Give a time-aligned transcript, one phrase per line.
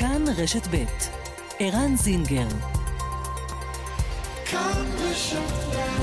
[0.00, 0.84] כאן רשת ב'
[1.58, 2.48] ערן זינגר
[4.50, 5.96] כאן רשת ב'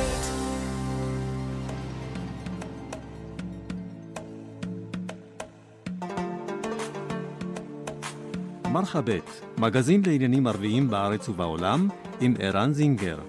[8.74, 11.88] מרחבת, מגזין לעניינים ערביים בארץ ובעולם,
[12.22, 13.20] עם ערן זינגר.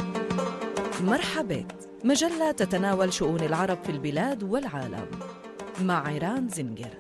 [1.05, 5.07] مرحبت مجلة تتناول شؤون العرب في البلاد والعالم
[5.81, 6.95] مع عيران زنجر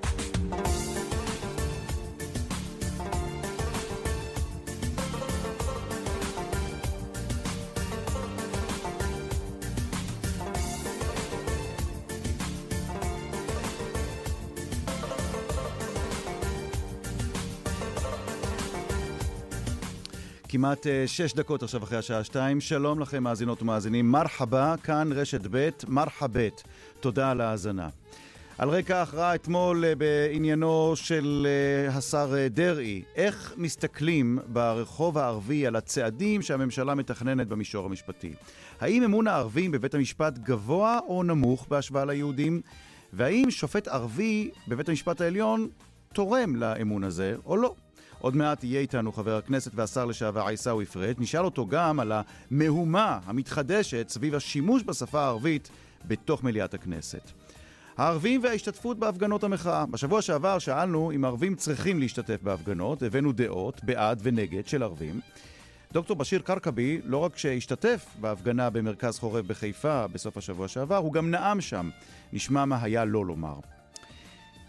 [20.60, 22.62] כמעט אה, שש דקות עכשיו אחרי השעה שתיים.
[22.62, 24.12] שלום לכם, מאזינות ומאזינים.
[24.12, 26.64] מרחבה, כאן רשת ב', מרחבת.
[27.00, 27.90] תודה על ההאזנה.
[28.58, 35.76] על רקע ההכרעה אתמול אה, בעניינו של אה, השר דרעי, איך מסתכלים ברחוב הערבי על
[35.76, 38.34] הצעדים שהממשלה מתכננת במישור המשפטי?
[38.80, 42.62] האם אמון הערבים בבית המשפט גבוה או נמוך בהשוואה ליהודים?
[43.14, 45.68] והאם שופט ערבי בבית המשפט העליון
[46.14, 47.76] תורם לאמון הזה או לא?
[48.20, 51.16] עוד מעט יהיה איתנו חבר הכנסת והשר לשעבר עיסאווי פריג'.
[51.20, 55.70] נשאל אותו גם על המהומה המתחדשת סביב השימוש בשפה הערבית
[56.08, 57.31] בתוך מליאת הכנסת.
[57.98, 59.86] הערבים וההשתתפות בהפגנות המחאה.
[59.86, 65.20] בשבוע שעבר שאלנו אם ערבים צריכים להשתתף בהפגנות, הבאנו דעות בעד ונגד של ערבים.
[65.94, 71.31] דוקטור בשיר קרקבי לא רק שהשתתף בהפגנה במרכז חורב בחיפה בסוף השבוע שעבר, הוא גם
[71.31, 71.89] נאם שם.
[72.33, 73.59] נשמע מה היה לו לומר.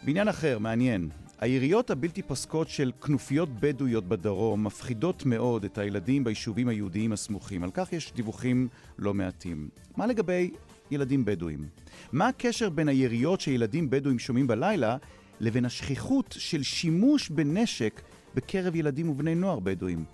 [0.02, 1.08] בעניין אחר, מעניין,
[1.40, 7.64] היריות הבלתי פוסקות של כנופיות בדואיות בדרום מפחידות מאוד את הילדים ביישובים היהודיים הסמוכים.
[7.64, 9.68] על כך יש דיווחים לא מעטים.
[9.96, 10.50] מה לגבי
[10.90, 11.68] ילדים בדואים?
[12.12, 14.96] מה הקשר בין היריות שילדים בדואים שומעים בלילה
[15.40, 18.00] לבין השכיחות של שימוש בנשק
[18.34, 20.04] בקרב ילדים ובני נוער בדואים?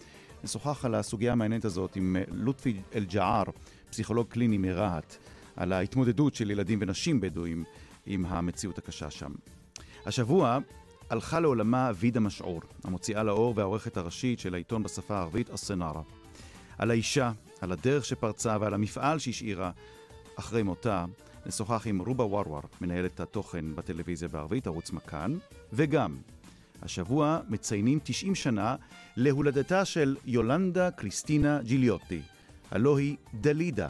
[0.44, 3.44] נשוחח על הסוגיה המעניינת הזאת עם לוטפי אל-ג'עאר,
[3.90, 5.16] פסיכולוג קליני מרהט,
[5.56, 7.64] על ההתמודדות של ילדים ונשים בדואים
[8.06, 9.32] עם המציאות הקשה שם.
[10.06, 10.58] השבוע
[11.10, 16.02] הלכה לעולמה וידה משעור, המוציאה לאור והעורכת הראשית של העיתון בשפה הערבית, א-סנארה.
[16.78, 19.70] על האישה, על הדרך שפרצה ועל המפעל שהשאירה
[20.36, 21.04] אחרי מותה,
[21.46, 25.38] נשוחח עם רובה ורוור, מנהלת התוכן בטלוויזיה בערבית, ערוץ מכאן,
[25.72, 26.16] וגם,
[26.82, 28.76] השבוע מציינים 90 שנה
[29.16, 32.22] להולדתה של יולנדה קריסטינה ג'יליוטי,
[32.70, 33.88] הלא היא דלידה,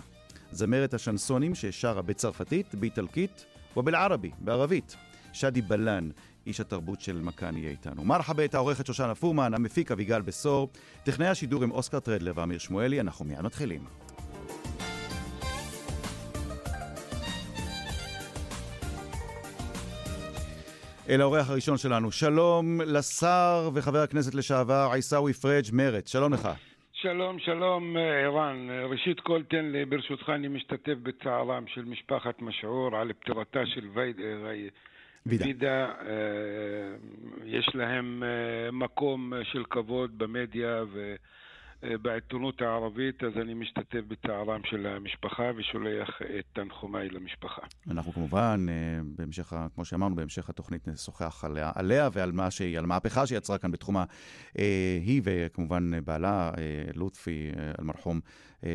[0.52, 3.44] זמרת השנסונים ששרה בצרפתית, באיטלקית
[3.76, 4.96] ובלערבי, בערבית.
[5.36, 6.08] שדי בלן,
[6.46, 8.04] איש התרבות של מכאן יהיה איתנו.
[8.04, 10.68] מרחבה את העורכת שושנה פורמן, המפיק אביגל בשור,
[11.04, 13.84] טכנאי השידור עם אוסקר טרדלר ואמיר שמואלי, אנחנו מיד מתחילים.
[21.08, 26.48] אל האורח הראשון שלנו, שלום לשר וחבר הכנסת לשעבר עיסאווי פריג' מרצ, שלום לך.
[26.92, 28.68] שלום, שלום ערן.
[28.90, 34.16] ראשית כל תן לי, ברשותך, אני משתתף בצערם של משפחת משעור על פטירתה של וייד...
[35.26, 35.44] וידה.
[35.44, 35.92] וידה.
[37.44, 40.84] יש להם אה, מקום של כבוד במדיה
[41.82, 47.62] ובעיתונות הערבית, אז אני משתתף בצערם של המשפחה ושולח את תנחומיי למשפחה.
[47.90, 48.74] אנחנו כמובן, אה,
[49.16, 53.58] בהמשך, כמו שאמרנו, בהמשך התוכנית נשוחח עליה, עליה ועל מה שהיא, על המהפכה שהיא יצרה
[53.58, 54.04] כאן בתחום ה...
[54.58, 58.20] אה, היא וכמובן בעלה, אה, לוטפי אה, אלמרחום, אה,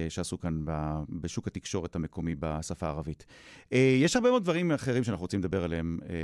[0.09, 0.65] שעשו כאן
[1.09, 3.25] בשוק התקשורת המקומי בשפה הערבית.
[3.73, 6.15] אה, יש הרבה מאוד דברים אחרים שאנחנו רוצים לדבר עליהם, אה,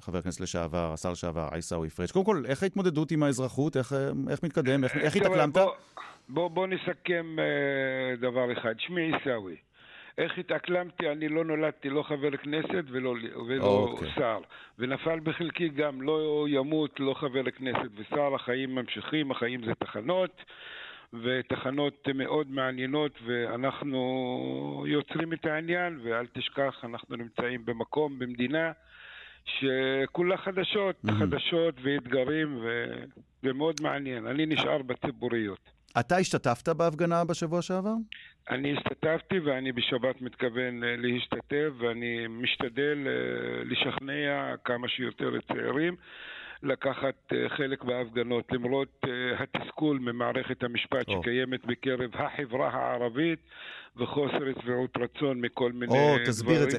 [0.00, 2.10] חבר הכנסת לשעבר, השר לשעבר, עיסאווי פריג'.
[2.10, 3.76] קודם כל, איך ההתמודדות עם האזרחות?
[3.76, 4.84] איך, אה, איך מתקדם?
[4.84, 5.52] איך, איך התאקלמת?
[5.52, 5.72] בוא,
[6.28, 8.74] בוא, בוא נסכם אה, דבר אחד.
[8.78, 9.56] שמי עיסאווי.
[10.18, 11.08] איך התאקלמתי?
[11.08, 13.14] אני לא נולדתי לא חבר כנסת ולא,
[13.48, 14.10] ולא אוקיי.
[14.14, 14.38] שר.
[14.78, 20.42] ונפל בחלקי גם לא ימות לא חבר כנסת ושר, החיים ממשיכים, החיים זה תחנות.
[21.12, 28.72] ותחנות מאוד מעניינות ואנחנו יוצרים את העניין ואל תשכח אנחנו נמצאים במקום במדינה
[29.44, 31.18] שכולה חדשות, מהמם.
[31.18, 32.94] חדשות ואתגרים ו...
[33.42, 34.26] ומאוד מעניין.
[34.26, 35.70] אני נשאר בציבוריות.
[36.00, 37.94] אתה השתתפת בהפגנה בשבוע שעבר?
[38.50, 45.96] אני השתתפתי ואני בשבת מתכוון אה, להשתתף ואני משתדל אה, לשכנע כמה שיותר צעירים
[46.62, 49.10] לקחת אה, חלק בהפגנות למרות אה,
[49.42, 51.20] התסכול ממערכת המשפט או.
[51.22, 53.38] שקיימת בקרב החברה הערבית
[53.96, 56.26] וחוסר שביעות רצון מכל מיני או, דברים.
[56.26, 56.78] תסביר את זה.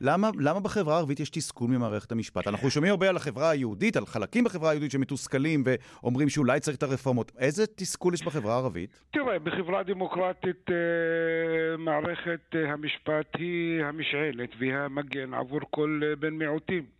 [0.00, 2.48] למה, למה בחברה הערבית יש תסכול ממערכת המשפט?
[2.48, 6.82] אנחנו שומעים הרבה על החברה היהודית, על חלקים בחברה היהודית שמתוסכלים ואומרים שאולי צריך את
[6.82, 7.32] הרפורמות.
[7.38, 9.00] איזה תסכול יש בחברה הערבית?
[9.10, 16.97] תראה, בחברה דמוקרטית אה, מערכת המשפט היא המשענת והיא המגן עבור כל בן מיעוטים.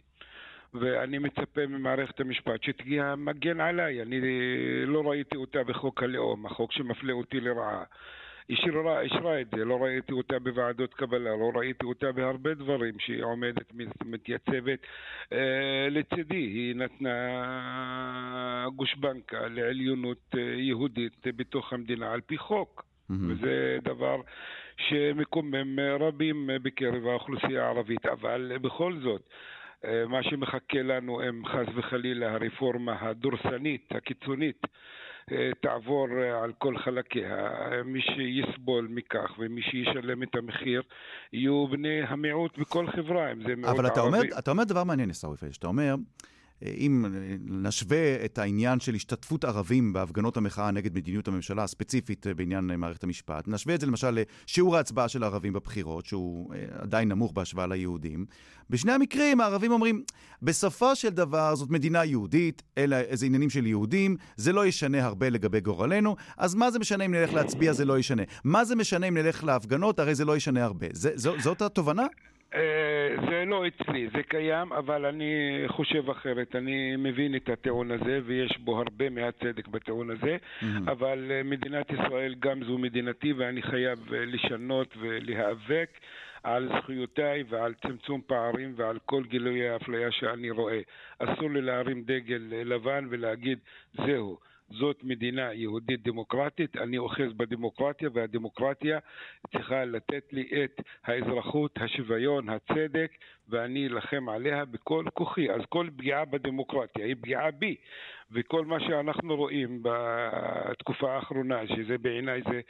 [0.74, 4.02] ואני מצפה ממערכת המשפט שתהיה מגן עליי.
[4.02, 4.20] אני
[4.86, 7.84] לא ראיתי אותה בחוק הלאום, החוק שמפלה אותי לרעה.
[8.50, 13.22] אישרה, אישרה את זה, לא ראיתי אותה בוועדות קבלה, לא ראיתי אותה בהרבה דברים שהיא
[13.22, 13.72] עומדת,
[14.04, 14.78] מתייצבת
[15.32, 16.36] אה, לצידי.
[16.36, 17.16] היא נתנה
[18.76, 22.82] גושבנקה לעליונות אה, יהודית בתוך המדינה על פי חוק.
[22.82, 23.14] Mm-hmm.
[23.28, 24.20] וזה דבר
[24.76, 32.32] שמקומם רבים בקרב האוכלוסייה הערבית, אבל בכל זאת, אה, מה שמחכה לנו אם חס וחלילה
[32.32, 34.62] הרפורמה הדורסנית, הקיצונית,
[35.32, 37.48] אה, תעבור אה, על כל חלקיה.
[37.84, 40.82] מי שיסבול מכך ומי שישלם את המחיר
[41.32, 43.92] יהיו בני המיעוט בכל חברה, אם זה מיעוט אבל ערבי.
[43.92, 45.94] אתה אומר, אתה אומר דבר מעניין, עיסאווי פריג', אתה אומר...
[46.62, 47.04] אם
[47.40, 53.48] נשווה את העניין של השתתפות ערבים בהפגנות המחאה נגד מדיניות הממשלה הספציפית בעניין מערכת המשפט,
[53.48, 58.26] נשווה את זה למשל לשיעור ההצבעה של הערבים בבחירות, שהוא עדיין נמוך בהשוואה ליהודים.
[58.70, 60.02] בשני המקרים הערבים אומרים,
[60.42, 65.28] בסופו של דבר זאת מדינה יהודית, אלה איזה עניינים של יהודים, זה לא ישנה הרבה
[65.30, 68.22] לגבי גורלנו, אז מה זה משנה אם נלך להצביע, זה לא ישנה.
[68.44, 70.86] מה זה משנה אם נלך להפגנות, הרי זה לא ישנה הרבה.
[70.92, 72.06] זה, זו, זאת התובנה?
[72.54, 76.56] אה, זה לא אצלי, זה קיים, אבל אני חושב אחרת.
[76.56, 80.90] אני מבין את הטיעון הזה, ויש בו הרבה מהצדק בטיעון הזה, mm-hmm.
[80.90, 85.90] אבל אה, מדינת ישראל גם זו מדינתי, ואני חייב אה, לשנות ולהיאבק
[86.42, 90.80] על זכויותיי ועל צמצום פערים ועל כל גילויי האפליה שאני רואה.
[91.18, 93.58] אסור לי להרים דגל לבן ולהגיד,
[94.06, 94.38] זהו.
[94.70, 98.98] זאת מדינה יהודית דמוקרטית, אני אוחז בדמוקרטיה והדמוקרטיה
[99.52, 103.10] צריכה לתת לי את האזרחות, השוויון, הצדק
[103.48, 105.50] ואני אלחם עליה בכל כוחי.
[105.50, 107.76] אז כל פגיעה בדמוקרטיה היא פגיעה בי
[108.32, 112.60] וכל מה שאנחנו רואים בתקופה האחרונה, שזה בעיניי זה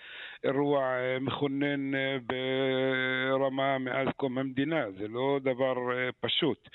[0.44, 1.90] אירוע מכונן
[2.26, 5.74] ברמה מאז קום המדינה, זה לא דבר
[6.20, 6.68] פשוט.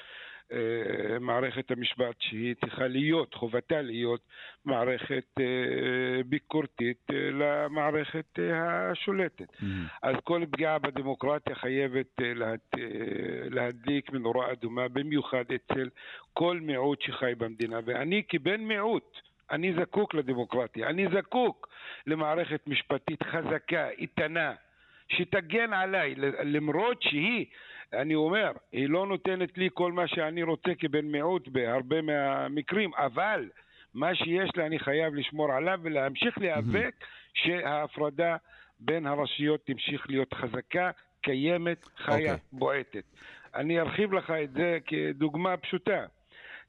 [0.52, 4.22] אה, מערכת המשפט שהיא צריכה להיות, חובתה להיות
[4.66, 9.50] מערכת אה, ביקורתית אה, למערכת השולטת.
[9.50, 9.66] Mm-hmm.
[10.02, 12.22] אז כל פגיעה בדמוקרטיה חייבת
[13.52, 15.90] להדליק מנורה אדומה, במיוחד אצל
[16.34, 17.80] כל מיעוט שחי במדינה.
[17.86, 19.18] ואני כבן מיעוט,
[19.52, 21.70] אני זקוק לדמוקרטיה, אני זקוק
[22.08, 24.54] למערכת משפטית חזקה, איתנה,
[25.10, 27.46] שתגן עליי, למרות שהיא
[27.94, 33.50] אני אומר, היא לא נותנת לי כל מה שאני רוצה כבן מיעוט בהרבה מהמקרים, אבל
[33.94, 36.96] מה שיש לה אני חייב לשמור עליו ולהמשיך להיאבק
[37.34, 38.36] שההפרדה
[38.80, 40.92] בין הרשויות תמשיך להיות חזקה,
[41.22, 42.20] קיימת, חיה, okay.
[42.20, 42.38] אוקיי.
[42.52, 43.04] בועטת.
[43.56, 46.06] אני ארחיב לך את זה כדוגמה פשוטה.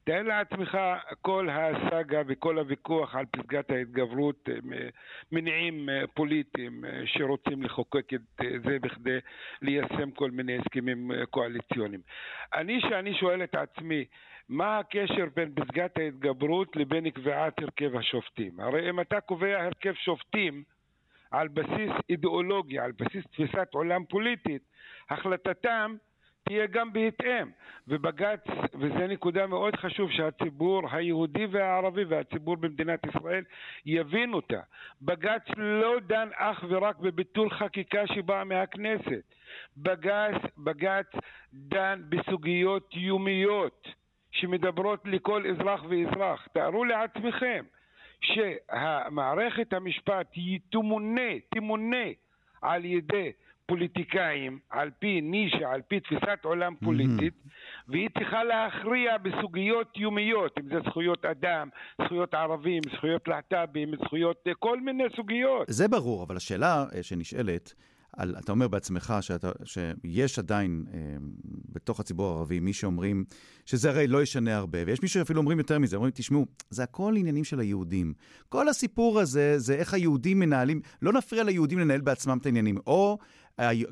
[0.05, 0.77] תאר לעצמך
[1.21, 4.49] כל הסאגה וכל הוויכוח על פסגת ההתגברות
[5.31, 9.17] מניעים אה, פוליטיים אה, שרוצים לחוקק את אה, זה בכדי
[9.61, 12.01] ליישם כל מיני הסכמים קואליציוניים.
[12.53, 14.05] אני, שאני שואל את עצמי,
[14.49, 18.59] מה הקשר בין פסגת ההתגברות לבין קביעת הרכב השופטים?
[18.59, 20.63] הרי אם אתה קובע הרכב שופטים
[21.31, 24.61] על בסיס אידיאולוגי, על בסיס תפיסת עולם פוליטית,
[25.09, 25.95] החלטתם
[26.47, 27.51] תהיה גם בהתאם.
[27.87, 28.43] ובג"ץ,
[28.73, 33.43] וזו נקודה מאוד חשוב שהציבור היהודי והערבי והציבור במדינת ישראל
[33.85, 34.59] יבין אותה.
[35.01, 39.33] בג"ץ לא דן אך ורק בביטול חקיקה שבאה מהכנסת.
[39.77, 41.11] בג"ץ, בג"ץ
[41.53, 43.87] דן בסוגיות יומיות
[44.31, 46.47] שמדברות לכל אזרח ואזרח.
[46.53, 47.65] תארו לעצמכם
[48.21, 50.27] שהמערכת המשפט
[50.71, 52.05] תמונה, תמונה
[52.61, 53.31] על ידי
[53.65, 57.87] פוליטיקאים על פי נישה, על פי תפיסת עולם פוליטית, mm-hmm.
[57.87, 61.69] והיא צריכה להכריע בסוגיות יומיות, אם זה זכויות אדם,
[62.05, 65.65] זכויות ערבים, זכויות להט"בים, זכויות, אה, כל מיני סוגיות.
[65.67, 67.73] זה ברור, אבל השאלה אה, שנשאלת,
[68.17, 70.99] על, אתה אומר בעצמך שאתה, שיש עדיין אה,
[71.69, 73.25] בתוך הציבור הערבי מי שאומרים
[73.65, 77.13] שזה הרי לא ישנה הרבה, ויש מי שאפילו אומרים יותר מזה, אומרים, תשמעו, זה הכל
[77.17, 78.13] עניינים של היהודים.
[78.49, 82.77] כל הסיפור הזה זה איך היהודים מנהלים, לא נפריע ליהודים לנהל בעצמם את העניינים.
[82.87, 83.17] או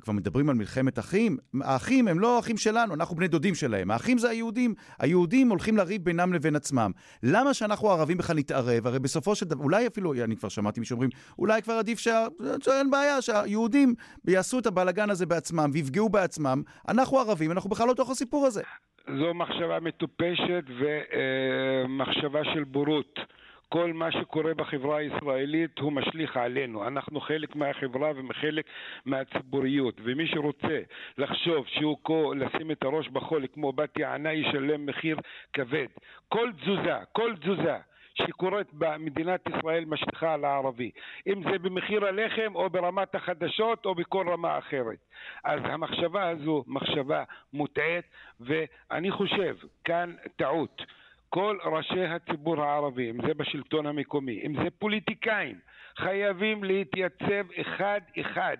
[0.02, 3.92] כבר מדברים על מלחמת אחים, האחים הם לא אחים שלנו, אנחנו בני דודים שלהם.
[3.92, 4.74] האחים זה היהודים.
[5.00, 6.92] היהודים הולכים לריב בינם לבין עצמם.
[7.24, 8.88] למה שאנחנו הערבים בכלל נתערב?
[8.88, 12.28] הרי בסופו של דבר, אולי אפילו, אני כבר שמעתי מי שאומרים, אולי כבר עדיף שה...
[12.68, 13.94] אין בעיה, שהיהודים
[14.28, 16.62] יעשו את הבלגן הזה בעצמם ויפגעו בעצמם.
[16.90, 18.62] אנחנו ערבים, אנחנו בכלל לא בתוך הסיפור הזה.
[19.08, 23.20] זו מחשבה מטופשת ומחשבה של בורות.
[23.74, 26.88] כל מה שקורה בחברה הישראלית הוא משליך עלינו.
[26.88, 28.66] אנחנו חלק מהחברה וחלק
[29.06, 30.82] מהציבוריות, ומי שרוצה
[31.18, 35.18] לחשוב שהוא כה לשים את הראש בחול כמו בת יענה ישלם מחיר
[35.54, 35.88] כבד.
[36.30, 37.78] כל תזוזה, כל תזוזה
[38.16, 40.92] שקורית במדינת ישראל משליכה על הערבי.
[41.28, 44.98] אם זה במחיר הלחם או ברמת החדשות או בכל רמה אחרת.
[45.44, 48.06] אז המחשבה הזו מחשבה מוטעית,
[48.40, 50.82] ואני חושב, כאן טעות.
[51.34, 55.56] כל ראשי הציבור הערבי, אם זה בשלטון המקומי, אם זה פוליטיקאים,
[55.98, 58.58] חייבים להתייצב אחד-אחד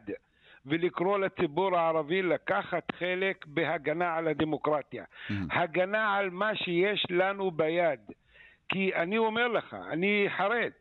[0.66, 5.04] ולקרוא לציבור הערבי לקחת חלק בהגנה על הדמוקרטיה.
[5.04, 5.34] Mm.
[5.52, 8.00] הגנה על מה שיש לנו ביד.
[8.70, 10.72] כי אני אומר לך, אני חרד.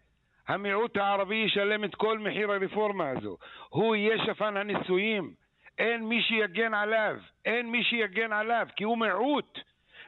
[0.48, 3.36] המיעוט הערבי ישלם את כל מחיר הרפורמה הזו.
[3.68, 5.32] הוא יהיה שפן הנישואים.
[5.78, 7.16] אין מי שיגן עליו.
[7.44, 9.58] אין מי שיגן עליו, כי הוא מיעוט.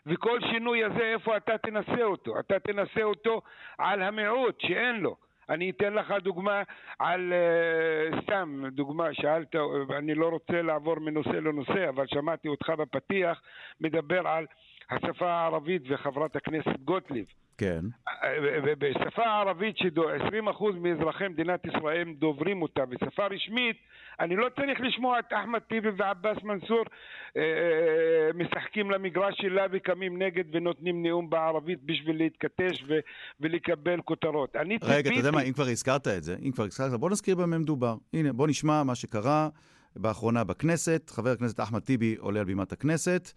[0.07, 2.41] וכל שינוי הזה, איפה אתה תנסה אותו?
[2.41, 3.43] אתה תנסה אותו
[3.79, 5.17] על המיעוט שאין לו.
[5.49, 6.63] אני אתן לך דוגמה
[6.99, 7.33] על,
[8.13, 9.55] uh, סתם דוגמה, שאלת,
[9.99, 13.43] אני לא רוצה לעבור מנושא לנושא, אבל שמעתי אותך בפתיח
[13.81, 14.47] מדבר על
[14.91, 17.25] השפה הערבית וחברת הכנסת גוטליב.
[17.59, 17.81] כן.
[18.79, 23.76] בשפה הערבית ש-20% מאזרחי מדינת ישראל דוברים אותה בשפה רשמית,
[24.21, 26.85] אני לא צריך לשמוע את אחמד טיבי ועבאס מנסור
[27.37, 32.99] אה, אה, משחקים למגרש שלה וקמים נגד ונותנים נאום בערבית בשביל להתכתש ו-
[33.41, 34.57] ולקבל כותרות.
[34.57, 37.37] אני רגע, אתה יודע מה, אם כבר הזכרת את זה, אם כבר הזכרת, בוא נזכיר
[37.37, 37.97] במה מדובר.
[38.12, 39.49] הנה, בוא נשמע מה שקרה
[39.97, 41.11] באחרונה בכנסת.
[41.11, 43.33] חבר הכנסת אחמד טיבי עולה על בימת הכנסת,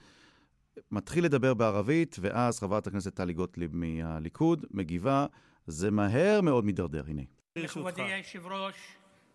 [0.90, 5.26] מתחיל לדבר בערבית, ואז חברת הכנסת טלי גוטליב מהליכוד מגיבה,
[5.66, 7.22] זה מהר מאוד מידרדר, הנה.
[7.58, 8.74] מכובדי היושב-ראש,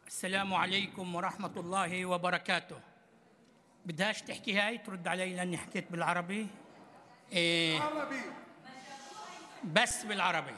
[0.08, 2.80] السلام عليكم ورحمة الله وبركاته.
[3.86, 6.48] بدهاش تحكي هاي ترد علي لأني حكيت بالعربي.
[7.32, 7.80] إيه
[9.74, 10.56] بس بالعربي.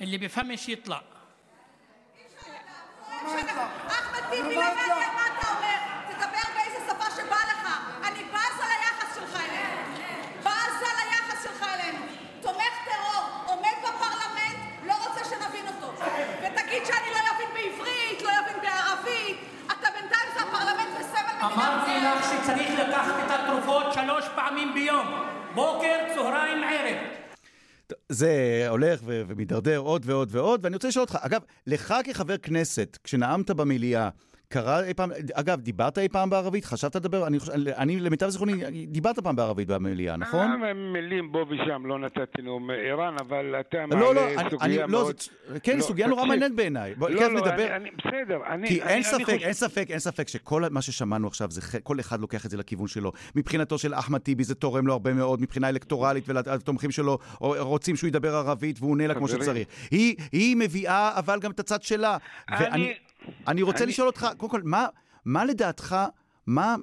[0.00, 1.02] اللي بيفهمش يطلع.
[3.88, 4.56] אחמד טיבי,
[28.09, 32.97] זה הולך ו- ומידרדר עוד ועוד ועוד, ואני רוצה לשאול אותך, אגב, לך כחבר כנסת,
[33.03, 34.09] כשנאמת במליאה,
[34.53, 36.65] קרה אי פעם, אגב, דיברת אי פעם בערבית?
[36.65, 37.27] חשבת לדבר?
[37.27, 40.63] אני, חושב, אני למיטב זיכרוני, דיברת פעם בערבית במליאה, נכון?
[40.63, 44.77] אה, מילים פה ושם, לא נתתי נאום ערן, אבל אתה מעלה לא, לא, סוגיה אני,
[44.77, 45.15] לא, מאוד...
[45.63, 46.25] כן, לא, סוגיה נורא.
[46.25, 46.93] מעניינת בעיניי.
[46.99, 47.45] לא, לא.
[47.75, 48.67] אני, בסדר, אני...
[48.67, 51.99] כי אני, אין אני ספק, אין ספק, אין ספק שכל מה ששמענו עכשיו, זה כל
[51.99, 53.11] אחד לוקח את זה לכיוון שלו.
[53.35, 58.07] מבחינתו של אחמד טיבי זה תורם לו הרבה מאוד, מבחינה אלקטורלית, ולתומכים שלו רוצים שהוא
[58.07, 59.27] ידבר ערבית והוא עונה לה כמו.
[59.27, 59.67] שצריך.
[59.91, 62.17] היא, היא מביאה אבל גם את הצד שלה.
[62.51, 62.93] ואני אני-
[63.47, 64.85] אני רוצה אני- לשאול אותך, קודם כל, מה,
[65.25, 65.95] מה לדעתך,
[66.47, 66.75] מה...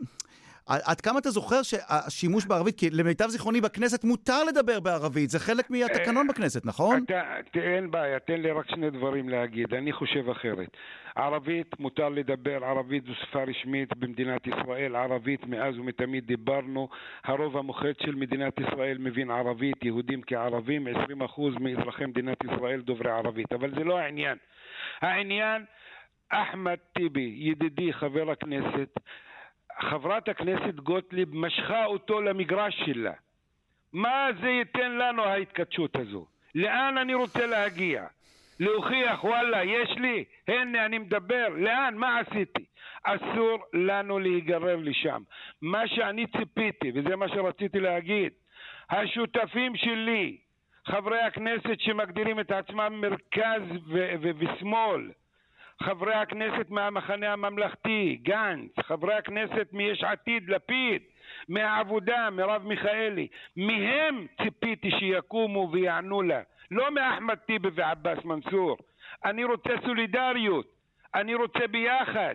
[0.67, 5.71] עד כמה אתה זוכר שהשימוש בערבית, כי למיטב זיכרוני בכנסת מותר לדבר בערבית, זה חלק
[5.71, 7.05] מהתקנון בכנסת, נכון?
[7.05, 7.23] אתה,
[7.61, 10.69] אין בעיה, תן לי רק שני דברים להגיד, אני חושב אחרת.
[11.17, 16.89] ערבית, מותר לדבר, ערבית זו שפה רשמית במדינת ישראל, ערבית מאז ומתמיד דיברנו,
[17.25, 20.91] הרוב המוחץ של מדינת ישראל מבין ערבית, יהודים כערבים, 20%
[21.61, 24.37] מאזרחי מדינת ישראל דוברי ערבית, אבל זה לא העניין.
[25.01, 25.65] העניין,
[26.31, 28.99] אחמד טיבי, ידידי חבר הכנסת,
[29.81, 33.13] חברת הכנסת גוטליב משכה אותו למגרש שלה.
[33.93, 36.27] מה זה ייתן לנו ההתכתשות הזו?
[36.55, 38.07] לאן אני רוצה להגיע?
[38.61, 41.95] להוכיח וואלה יש לי, הנה אני מדבר, לאן?
[41.97, 42.65] מה עשיתי?
[43.03, 45.23] אסור לנו להיגרר לשם.
[45.63, 48.33] מה שאני ציפיתי, וזה מה שרציתי להגיד,
[48.91, 50.37] השותפים שלי,
[50.87, 53.63] חברי הכנסת שמגדירים את עצמם מרכז
[54.39, 55.11] ושמאל,
[55.83, 61.03] חברי הכנסת מהמחנה הממלכתי, גנץ, חברי הכנסת מיש עתיד, לפיד,
[61.49, 68.77] מהעבודה, מרב מיכאלי, מהם ציפיתי שיקומו ויענו לה, לא מאחמד טיבי ועבאס מנסור.
[69.25, 70.67] אני רוצה סולידריות,
[71.15, 72.35] אני רוצה ביחד.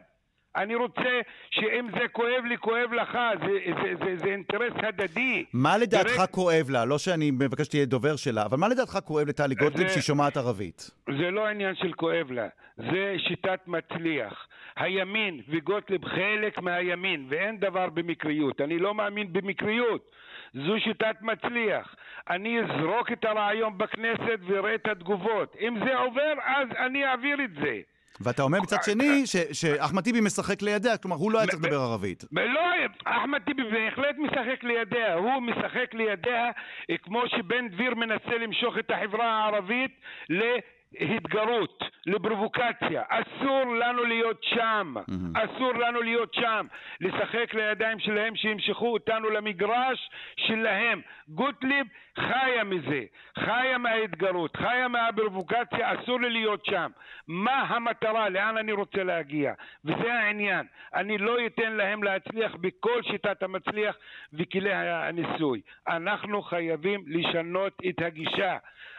[0.56, 5.46] אני רוצה שאם זה כואב לי, כואב לך, זה, זה, זה, זה אינטרס הדדי.
[5.54, 6.86] מה לדעתך תראה, כואב לה?
[6.86, 10.92] לא שאני מבקש שתהיה דובר שלה, אבל מה לדעתך כואב לטלי גוטליב שהיא שומעת ערבית?
[11.20, 12.48] זה לא עניין של כואב לה,
[12.78, 14.48] זה שיטת מצליח.
[14.76, 18.62] הימין וגוטליב חלק מהימין, ואין דבר במקריות.
[18.62, 20.12] אני לא מאמין במקריות.
[20.54, 21.96] זו שיטת מצליח.
[22.30, 25.56] אני אזרוק את הרעיון בכנסת ואראה את התגובות.
[25.60, 27.80] אם זה עובר, אז אני אעביר את זה.
[28.22, 31.80] ואתה אומר מצד שני ש- שאחמד טיבי משחק לידיה, כלומר הוא לא היה צריך לדבר
[31.80, 32.24] ערבית.
[32.32, 32.62] לא,
[33.06, 36.46] אחמד טיבי בהחלט משחק לידיה, הוא משחק לידיה
[36.90, 39.92] אה, כמו שבן גביר מנסה למשוך את החברה הערבית
[41.00, 43.04] להתגרות, לפרובוקציה.
[43.10, 44.94] אסור לנו להיות שם.
[45.36, 46.66] אסור לנו להיות שם.
[47.02, 51.02] לשחק לידיים שלהם שימשכו אותנו למגרש שלהם.
[51.28, 51.88] גוטליב
[52.20, 53.04] חיה מזה,
[53.40, 56.92] חיה מההתגרות, חיה מהפרובוקציה, אסור לי להיות שם.
[57.28, 58.30] מה המטרה?
[58.30, 59.54] לאן אני רוצה להגיע?
[59.86, 60.66] וזה העניין.
[60.94, 63.96] אני לא אתן להם להצליח בכל שיטת המצליח
[64.34, 65.62] וכלי הניסוי.
[65.88, 68.58] אנחנו חייבים לשנות את הגישה.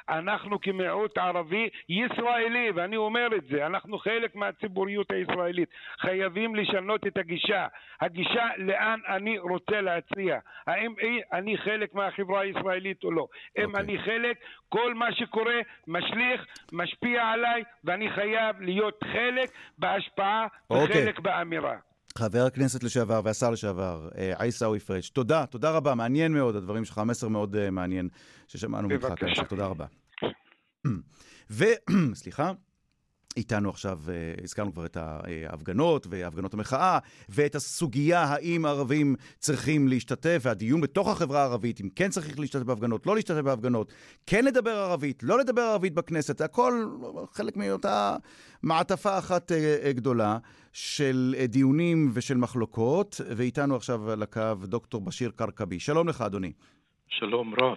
[0.08, 7.16] אנחנו כמיעוט ערבי ישראלי, ואני אומר את זה, אנחנו חלק מהציבוריות הישראלית, חייבים לשנות את
[7.16, 7.66] הגישה.
[8.00, 10.38] הגישה לאן אני רוצה להציע.
[10.66, 10.94] האם
[11.32, 13.26] אני חלק מהחברה הישראלית או לא.
[13.58, 13.80] אם אוקיי.
[13.84, 14.36] אני חלק,
[14.68, 21.02] כל מה שקורה משליך, משפיע עליי, ואני חייב להיות חלק בהשפעה אוקיי.
[21.02, 21.76] וחלק באמירה.
[22.16, 26.98] חבר הכנסת לשעבר והשר לשעבר, אה, עיסאווי פריג', תודה, תודה רבה, מעניין מאוד הדברים שלך,
[26.98, 28.08] מסר מאוד אה, מעניין
[28.48, 29.06] ששמענו ממך
[29.48, 29.86] תודה רבה.
[31.50, 31.64] ו...
[32.14, 32.52] סליחה.
[33.36, 40.38] איתנו עכשיו, אה, הזכרנו כבר את ההפגנות והפגנות המחאה, ואת הסוגיה האם ערבים צריכים להשתתף,
[40.42, 43.92] והדיון בתוך החברה הערבית, אם כן צריך להשתתף בהפגנות, לא להשתתף בהפגנות,
[44.26, 46.86] כן לדבר ערבית, לא לדבר ערבית בכנסת, הכל
[47.32, 48.16] חלק מאותה
[48.62, 50.38] מעטפה אחת אה, אה, גדולה
[50.72, 55.80] של דיונים ושל מחלוקות, ואיתנו עכשיו על הקו דוקטור בשיר קרקבי.
[55.80, 56.52] שלום לך, אדוני.
[57.08, 57.76] שלום רב.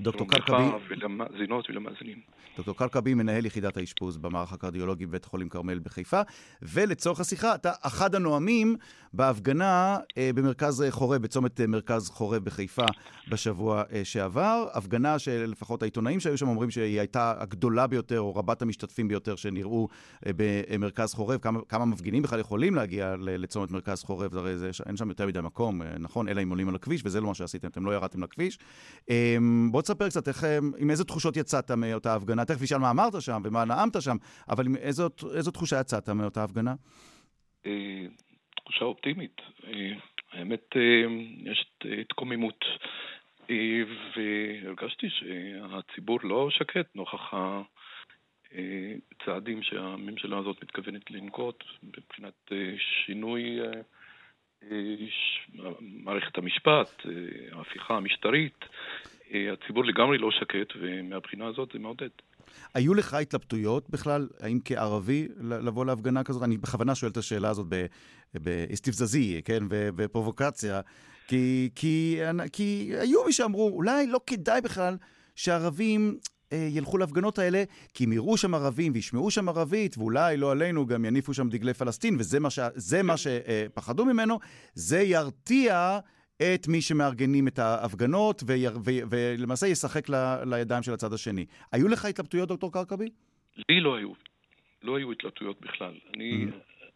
[0.00, 2.35] דוקטור קרקבי, ולמאזינות ולמאזינים.
[2.56, 6.20] דוקטור קרקבי, מנהל יחידת האשפוז במערך הקרדיולוגי בבית החולים כרמל בחיפה,
[6.62, 8.76] ולצורך השיחה, אתה אחד הנואמים
[9.12, 12.86] בהפגנה אה, במרכז אה, חורב, בצומת אה, מרכז חורב בחיפה
[13.28, 14.66] בשבוע אה, שעבר.
[14.72, 19.88] הפגנה שלפחות העיתונאים שהיו שם אומרים שהיא הייתה הגדולה ביותר, או רבת המשתתפים ביותר שנראו
[20.26, 21.38] אה, במרכז חורב.
[21.38, 24.36] כמה, כמה מפגינים בכלל יכולים להגיע לצומת מרכז חורב?
[24.36, 26.28] הרי זה, אין שם יותר מדי מקום, אה, נכון?
[26.28, 28.58] אלא אם עולים על הכביש, וזה לא מה שעשיתם, אתם לא ירדתם לכביש.
[29.10, 29.36] אה,
[29.70, 32.44] בוא תספר קצת איך, אה, עם איזה תחושות יצאת מאותה הפגנה.
[32.44, 34.16] תכף נשאל מה אמרת שם ומה נאמת שם,
[34.48, 36.74] אבל עם איזו, איזו תחושה יצאת מאותה הפגנה?
[38.56, 39.36] תחושה אופטימית.
[40.32, 40.66] האמת,
[41.44, 41.66] יש
[42.00, 42.64] התקוממות,
[44.16, 47.34] והרגשתי שהציבור לא שקט נוכח
[49.20, 52.74] הצעדים שהממשלה הזאת מתכוונת לנקוט מבחינת אה,
[53.06, 53.66] שינוי אה,
[54.62, 57.02] אה, מערכת המשפט,
[57.52, 58.64] ההפיכה המשטרית.
[59.52, 62.08] הציבור לגמרי לא שקט, ומהבחינה הזאת זה מעודד.
[62.74, 66.42] היו לך התלבטויות בכלל, האם כערבי לבוא להפגנה כזאת?
[66.42, 67.86] אני בכוונה שואל את השאלה הזאת ב-
[68.34, 70.80] באסטיפזזי, כן, בפרובוקציה,
[71.28, 72.18] כי, כי,
[72.52, 74.96] כי היו מי שאמרו, אולי לא כדאי בכלל
[75.36, 76.18] שערבים
[76.52, 80.86] אה, ילכו להפגנות האלה, כי אם יראו שם ערבים וישמעו שם ערבית, ואולי, לא עלינו,
[80.86, 82.58] גם יניפו שם דגלי פלסטין, וזה מה, ש...
[83.04, 84.38] מה שפחדו ממנו,
[84.74, 85.98] זה ירתיע
[86.36, 88.78] את מי שמארגנים את ההפגנות, ויר...
[88.84, 88.90] ו...
[89.10, 90.14] ולמעשה ישחק ל...
[90.44, 91.46] לידיים של הצד השני.
[91.72, 93.08] היו לך התלבטויות, דוקטור קרקבי?
[93.68, 94.12] לי לא היו.
[94.82, 95.94] לא היו התלבטויות בכלל.
[96.14, 96.46] אני,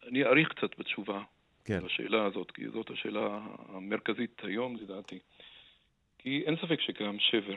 [0.09, 1.23] אני אאריך קצת בתשובה
[1.71, 1.85] כן.
[1.85, 5.19] לשאלה הזאת, כי זאת השאלה המרכזית היום, לדעתי.
[6.19, 7.55] כי אין ספק שקיים שבר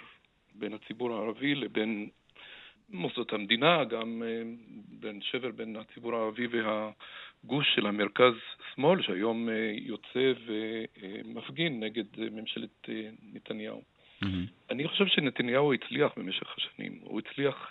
[0.55, 2.09] בין הציבור הערבי לבין
[2.89, 4.41] מוסדות המדינה, גם אה,
[4.99, 12.89] בין שבר בין הציבור הערבי והגוש של המרכז-שמאל, שהיום אה, יוצא ומפגין נגד אה, ממשלת
[13.33, 13.81] נתניהו.
[14.69, 16.99] אני חושב שנתניהו הצליח במשך השנים.
[17.01, 17.69] הוא הצליח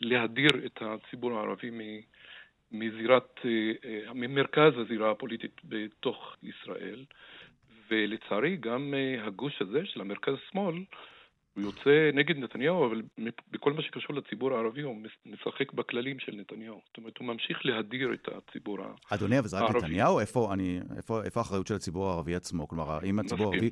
[0.00, 2.00] להדיר את הציבור הערבי מ-
[2.74, 7.04] מזירת, אה, אה, ממרכז הזירה הפוליטית בתוך ישראל,
[7.90, 10.74] ולצערי גם אה, הגוש הזה של המרכז-שמאל,
[11.54, 13.02] הוא יוצא נגד נתניהו, אבל
[13.50, 16.80] בכל מה שקשור לציבור הערבי הוא משחק בכללים של נתניהו.
[16.86, 19.14] זאת אומרת, הוא ממשיך להדיר את הציבור ה...
[19.14, 19.78] אדוני, אבל זה רק הערבי.
[19.78, 20.20] נתניהו?
[20.20, 22.68] איפה, אני, איפה, איפה האחריות של הציבור הערבי עצמו?
[22.68, 23.52] כלומר, האם הציבור.
[23.52, 23.70] הערבי...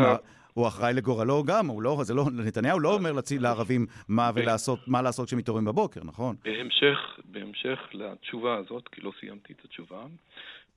[0.00, 0.16] מה-
[0.54, 4.38] הוא אחראי לגורלו גם, הוא לא, זה לא, נתניהו לא אומר לצי- לערבים מה ו-
[4.38, 6.36] ולעשות, מה לעשות כשהם מתעוררים בבוקר, נכון?
[6.44, 10.02] בהמשך, בהמשך לתשובה הזאת, כי לא סיימתי את התשובה,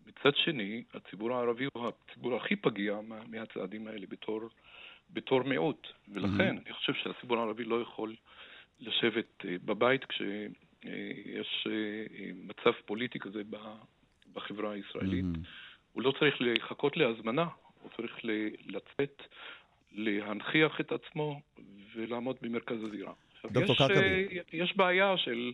[0.08, 4.42] מצד שני, הציבור הערבי הוא הציבור הכי פגיע מה- מהצעדים האלה בתור,
[5.14, 5.88] בתור מיעוט.
[6.08, 8.16] ולכן, אני חושב שהציבור הערבי לא יכול
[8.80, 11.68] לשבת אה, בבית כשיש
[12.36, 13.42] מצב פוליטי כזה
[14.34, 15.24] בחברה הישראלית.
[15.24, 15.44] מהמם.
[15.92, 17.48] הוא לא צריך לחכות להזמנה,
[17.82, 18.20] הוא צריך
[18.66, 19.22] לצאת,
[19.92, 21.42] להנכיח את עצמו
[21.96, 23.14] ולעמוד במרכז הזירה.
[23.52, 24.38] דוקטור יש, קרקבי.
[24.38, 25.52] אה, יש בעיה של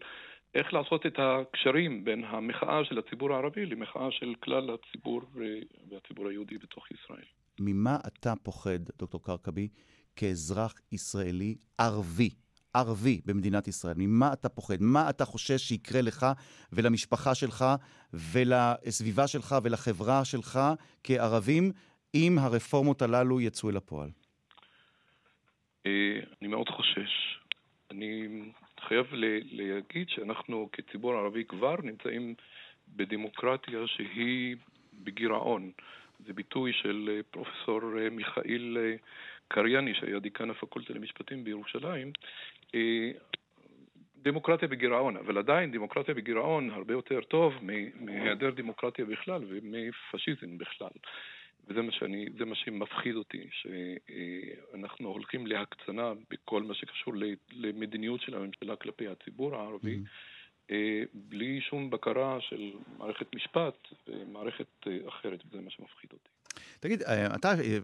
[0.55, 6.27] איך לעשות את הקשרים בין המחאה של הציבור הערבי למחאה של כלל הציבור אה, והציבור
[6.27, 7.25] היהודי בתוך ישראל.
[7.61, 9.67] ממה אתה פוחד, דוקטור קרקבי,
[10.15, 12.29] כאזרח ישראלי ערבי,
[12.73, 13.93] ערבי במדינת ישראל?
[13.97, 14.75] ממה אתה פוחד?
[14.79, 16.25] מה אתה חושש שיקרה לך
[16.73, 17.65] ולמשפחה שלך
[18.13, 20.59] ולסביבה שלך ולחברה שלך
[21.03, 21.71] כערבים,
[22.15, 24.09] אם הרפורמות הללו יצאו אל הפועל?
[25.85, 27.39] אה, אני מאוד חושש.
[27.91, 28.27] אני
[28.87, 29.05] חייב
[29.51, 32.35] להגיד שאנחנו כציבור ערבי כבר נמצאים
[32.87, 34.55] בדמוקרטיה שהיא
[34.93, 35.71] בגירעון.
[36.25, 38.95] זה ביטוי של אה, פרופסור אה, מיכאיל אה,
[39.47, 42.11] קרייני, שהיה דיקן הפקולטה למשפטים בירושלים.
[44.21, 47.53] דמוקרטיה בגירעון, אבל עדיין דמוקרטיה בגירעון הרבה יותר טוב
[47.99, 50.89] מהיעדר דמוקרטיה בכלל ומפשיזם בכלל.
[51.67, 57.13] וזה מה, שאני, מה שמפחיד אותי, שאנחנו הולכים להקצנה בכל מה שקשור
[57.53, 59.99] למדיניות של הממשלה כלפי הציבור הערבי, אה,
[61.13, 66.29] בלי שום בקרה של מערכת משפט ומערכת אה, אחרת, וזה מה שמפחיד אותי.
[66.79, 67.77] תגיד, אה, אתה, אה,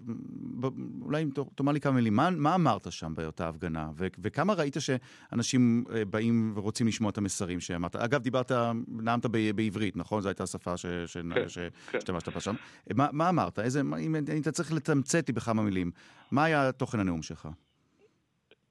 [1.01, 3.89] אולי אם תאמר לי כמה מילים, מה, מה אמרת שם באותה הפגנה?
[3.97, 7.95] ו- וכמה ראית שאנשים אה, באים ורוצים לשמוע את המסרים שאמרת?
[7.95, 8.51] אגב, דיברת,
[8.87, 10.21] נאמת ב- בעברית, נכון?
[10.21, 11.69] זו הייתה השפה ש- ש- כן, ש- כן.
[11.91, 12.55] שהשתמשת בה שם.
[12.55, 13.59] אה, מה, מה אמרת?
[13.59, 15.91] איזה, אם אתה צריך לתמצת לי בכמה מילים,
[16.31, 17.47] מה היה תוכן הנאום שלך?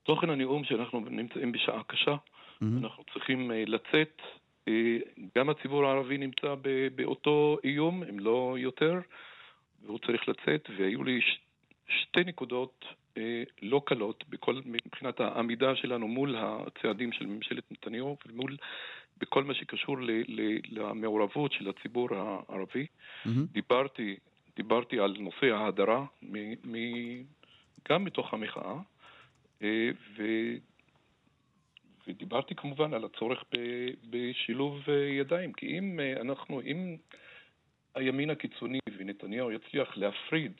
[0.02, 2.16] תוכן הנאום שאנחנו נמצאים בשעה קשה,
[2.64, 2.84] מהמם.
[2.84, 4.22] אנחנו צריכים אה, לצאת,
[4.68, 4.96] אה,
[5.36, 6.54] גם הציבור הערבי נמצא
[6.94, 9.00] באותו איום, אם לא יותר,
[9.82, 11.40] והוא צריך לצאת, והיו לי ש-
[11.88, 12.84] שתי נקודות
[13.16, 18.56] אה, לא קלות בכל, מבחינת העמידה שלנו מול הצעדים של ממשלת נתניהו ומול
[19.18, 22.86] בכל מה שקשור ל, ל, למעורבות של הציבור הערבי.
[23.24, 23.46] מהמם.
[23.52, 24.16] דיברתי,
[24.56, 26.74] דיברתי על נושא ההדרה, מ, מ,
[27.88, 28.74] גם מתוך המחאה,
[29.62, 30.22] אה, ו,
[32.08, 33.58] ודיברתי כמובן על הצורך ב,
[34.10, 36.96] בשילוב אה, ידיים, כי אם אה, אנחנו, אם
[37.94, 40.52] הימין הקיצוני ונתניהו יצליח להפריד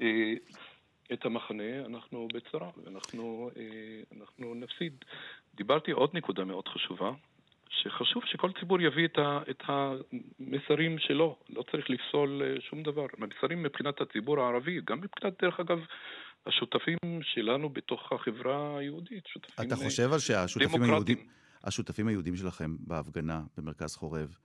[0.00, 0.32] אה,
[1.12, 5.04] את המחנה, אנחנו בצרה, ואנחנו אה, אנחנו נפסיד.
[5.54, 7.10] דיברתי עוד נקודה מאוד חשובה,
[7.68, 13.06] שחשוב שכל ציבור יביא את, ה, את המסרים שלו, לא צריך לפסול שום דבר.
[13.18, 15.80] המסרים מבחינת הציבור הערבי, גם מבחינת, דרך אגב,
[16.46, 20.92] השותפים שלנו בתוך החברה היהודית, שותפים אתה אה, חושב על שהשותפים דמוקרטיים.
[20.94, 21.16] היהודים,
[21.64, 24.36] השותפים היהודים שלכם בהפגנה במרכז חורב,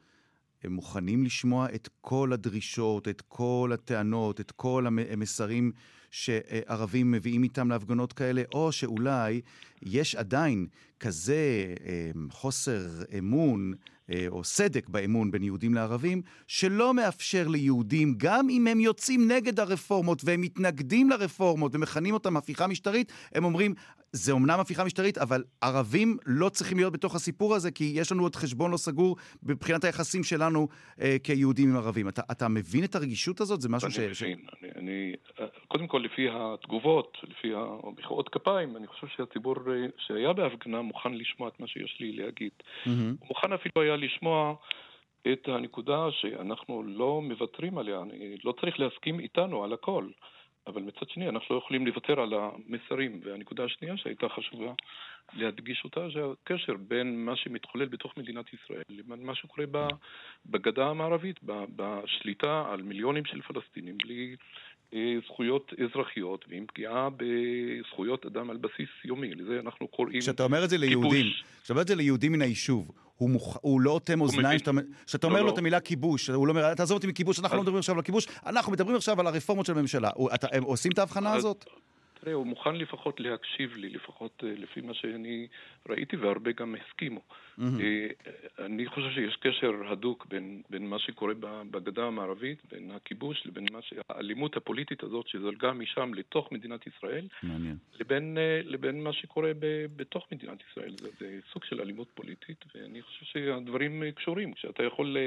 [0.63, 5.71] הם מוכנים לשמוע את כל הדרישות, את כל הטענות, את כל המ- המסרים
[6.11, 9.41] שערבים מביאים איתם להפגנות כאלה, או שאולי
[9.81, 10.67] יש עדיין
[10.99, 12.79] כזה אה, חוסר
[13.19, 13.73] אמון
[14.27, 20.21] או סדק באמון בין יהודים לערבים, שלא מאפשר ליהודים, גם אם הם יוצאים נגד הרפורמות
[20.25, 23.73] והם מתנגדים לרפורמות ומכנים אותם הפיכה משטרית, הם אומרים,
[24.11, 28.23] זה אומנם הפיכה משטרית, אבל ערבים לא צריכים להיות בתוך הסיפור הזה, כי יש לנו
[28.23, 30.67] עוד חשבון לא סגור מבחינת היחסים שלנו
[31.01, 32.07] אה, כיהודים עם ערבים.
[32.07, 33.61] אתה, אתה מבין את הרגישות הזאת?
[33.61, 33.99] זה משהו ש...
[33.99, 34.23] אני ש...
[34.23, 34.39] מבין.
[34.61, 35.13] אני, אני,
[35.67, 41.47] קודם כל, לפי התגובות, לפי המחיאות כפיים, אני חושב שהציבור אה, שהיה בהפגנה מוכן לשמוע
[41.49, 42.51] את מה שיש לי להגיד.
[42.85, 43.15] מהמם.
[43.19, 44.55] הוא מוכן אפילו היה לשמוע
[45.33, 48.01] את הנקודה שאנחנו לא מוותרים עליה.
[48.01, 50.07] אני לא צריך להסכים איתנו על הכל.
[50.67, 53.21] אבל מצד שני, אנחנו לא יכולים לוותר על המסרים.
[53.23, 54.73] והנקודה השנייה שהייתה חשובה
[55.33, 59.87] להדגיש אותה, זה הקשר בין מה שמתחולל בתוך מדינת ישראל לבין מה שקורה ב-
[60.45, 64.35] בגדה המערבית, ב- בשליטה על מיליונים של פלסטינים בלי
[64.93, 69.35] אה, זכויות אזרחיות ועם פגיעה בזכויות אדם על בסיס יומי.
[69.35, 71.43] לזה אנחנו קוראים כשאתה אומר את זה ליהודים, כיבוש.
[71.63, 73.57] כשאתה אומר את זה ליהודים מן היישוב, הוא, מוכ...
[73.61, 74.59] הוא לא אוטם אוזניים, מבין.
[74.59, 74.71] שאתה,
[75.07, 75.53] שאתה לא, אומר לו לא.
[75.53, 77.99] את המילה כיבוש, הוא לא אומר, תעזוב אותי מכיבוש, אנחנו אז- לא מדברים עכשיו על
[77.99, 80.09] הכיבוש, אנחנו מדברים עכשיו על הרפורמות של הממשלה.
[80.15, 81.65] הוא, אתה, הם עושים את ההבחנה אז- הזאת?
[82.27, 85.47] תראה, הוא מוכן לפחות להקשיב לי, לפחות אה, לפי מה שאני
[85.89, 87.21] ראיתי, והרבה גם הסכימו.
[87.59, 88.07] אה,
[88.65, 91.33] אני חושב שיש קשר הדוק בין, בין מה שקורה
[91.71, 93.93] בגדה המערבית, בין הכיבוש לבין מה ש...
[94.09, 97.77] האלימות הפוליטית הזאת שזלגה משם לתוך מדינת ישראל, מעניין.
[97.99, 100.93] לבין, אה, לבין מה שקורה ב, בתוך מדינת ישראל.
[100.97, 104.53] זה, זה סוג של אלימות פוליטית, ואני חושב שהדברים קשורים.
[104.53, 105.17] כשאתה יכול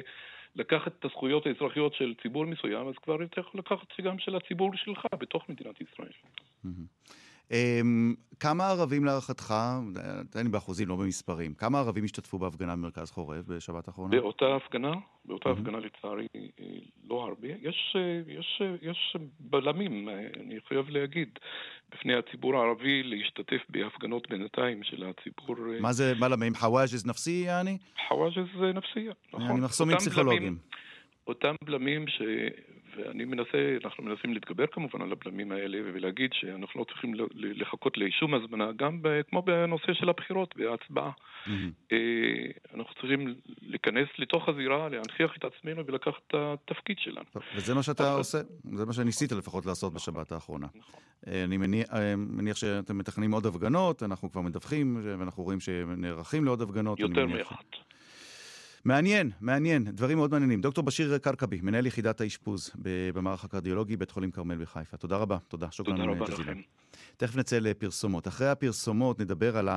[0.56, 4.70] לקחת את הזכויות האזרחיות של ציבור מסוים, אז כבר אתה יכול לקחת גם של הציבור
[4.76, 6.12] שלך בתוך מדינת ישראל.
[6.64, 6.70] אמ,
[8.40, 9.54] כמה ערבים להערכתך,
[10.30, 14.16] תן לי באחוזים, לא במספרים, כמה ערבים השתתפו בהפגנה במרכז חורב בשבת האחרונה?
[14.20, 14.92] באותה הפגנה,
[15.24, 16.26] באותה הפגנה לצערי
[17.08, 17.48] לא הרבה.
[17.48, 20.08] יש, יש, יש בלמים,
[20.40, 21.38] אני חייב להגיד,
[21.92, 25.56] בפני הציבור הערבי להשתתף בהפגנות בינתיים של הציבור.
[25.74, 27.78] אה, מה זה, למה, חוואג'ז נפסי, יעני?
[28.08, 28.36] חוואג'ז
[28.74, 29.42] נפסיה, נכון.
[29.42, 30.42] יעני מחסומים פסיכולוגיים.
[30.42, 30.58] בלמים-
[31.26, 32.22] אותם בלמים ש...
[33.06, 38.34] ואני מנסה, אנחנו מנסים להתגבר כמובן על הבלמים האלה ולהגיד שאנחנו לא צריכים לחכות לשום
[38.34, 39.22] הזמנה, גם ב...
[39.30, 41.10] כמו בנושא של הבחירות וההצבעה.
[41.46, 41.70] מהמם.
[41.92, 41.98] אה,
[42.74, 47.24] אנחנו צריכים להיכנס לתוך הזירה, להנכיח את עצמנו ולקחת את התפקיד שלנו.
[47.32, 48.38] טוב, וזה מה שאתה עושה,
[48.74, 50.66] זה מה שניסית לפחות לעשות בשבת האחרונה.
[50.74, 51.00] נכון.
[51.26, 56.44] אה, אני מניח, אה, מניח שאתם מתכננים עוד הפגנות, אנחנו כבר מדווחים, ואנחנו רואים שנערכים
[56.44, 57.00] לעוד הפגנות.
[57.00, 57.26] יותר.
[57.26, 57.89] מאחת.
[58.84, 60.60] מעניין, מעניין, דברים מאוד מעניינים.
[60.60, 62.70] דוקטור בשיר קרקבי, מנהל יחידת האשפוז
[63.14, 64.96] במערך הקרדיולוגי, בית חולים כרמל בחיפה.
[64.96, 66.24] תודה רבה, תודה, תודה רבה.
[66.28, 66.60] לכם.
[67.16, 68.28] תכף נצא לפרסומות.
[68.28, 69.68] אחרי הפרסומות נדבר על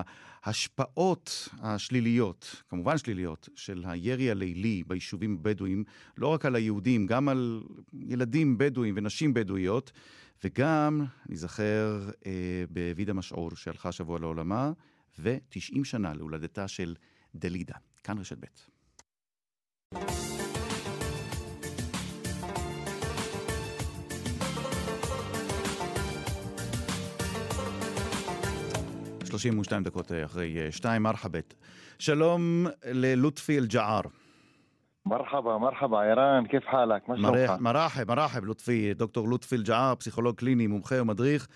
[0.44, 5.84] ההשפעות השליליות, כמובן שליליות, של הירי הלילי ביישובים הבדואיים,
[6.18, 7.64] לא רק על היהודים, גם על
[7.94, 9.92] ילדים בדואים ונשים בדואיות,
[10.44, 12.64] וגם, ניזכר אה,
[12.96, 14.72] בוידה משעור, שהלכה השבוע לעולמה,
[15.20, 16.96] ו-90 שנה להולדתה של
[17.36, 17.76] דלידה.
[18.04, 18.73] כאן רשת ב'.
[29.34, 31.54] 32 דקות אה, אחרי אה, 2, מרחבת.
[32.00, 34.02] שלום ללוטפי אל-ג'עאר.
[35.06, 37.10] מרחבה, מרחבה, ערן, כיף חלק?
[37.10, 37.52] מה שלומך?
[37.60, 41.48] מרחב, מרחב, לוטפי, דוקטור לוטפי אל-ג'עאר, פסיכולוג קליני, מומחה ומדריך.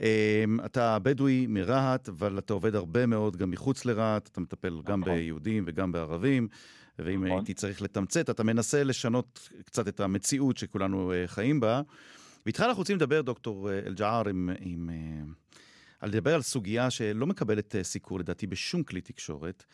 [0.00, 5.00] אה, אתה בדואי מרהט, אבל אתה עובד הרבה מאוד גם מחוץ לרהט, אתה מטפל גם
[5.00, 5.14] נכון.
[5.14, 6.48] ביהודים וגם בערבים,
[6.98, 7.38] ואם נכון.
[7.38, 11.82] הייתי צריך לתמצת, אתה מנסה לשנות קצת את המציאות שכולנו אה, חיים בה.
[12.46, 14.50] ואיתך אנחנו רוצים לדבר, דוקטור אה, אל-ג'עאר, עם...
[14.60, 15.24] עם אה,
[16.00, 19.64] על לדבר על סוגיה שלא מקבלת סיקור לדעתי בשום כלי תקשורת.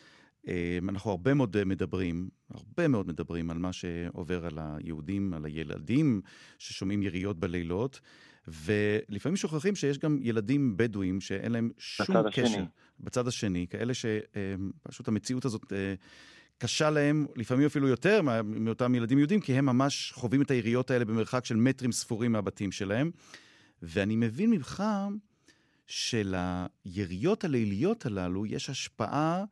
[0.89, 6.21] אנחנו הרבה מאוד מדברים, הרבה מאוד מדברים על מה שעובר על היהודים, על הילדים
[6.59, 7.99] ששומעים יריות בלילות,
[8.47, 12.43] ולפעמים שוכחים שיש גם ילדים בדואים שאין להם שום בצד קשר.
[12.43, 12.65] השני.
[12.99, 15.73] בצד השני, כאלה שפשוט המציאות הזאת
[16.61, 21.05] קשה להם, לפעמים אפילו יותר מאותם ילדים יהודים, כי הם ממש חווים את היריות האלה
[21.05, 23.11] במרחק של מטרים ספורים מהבתים שלהם.
[23.81, 24.83] ואני מבין ממך
[25.87, 29.43] שליריות הליליות הללו יש השפעה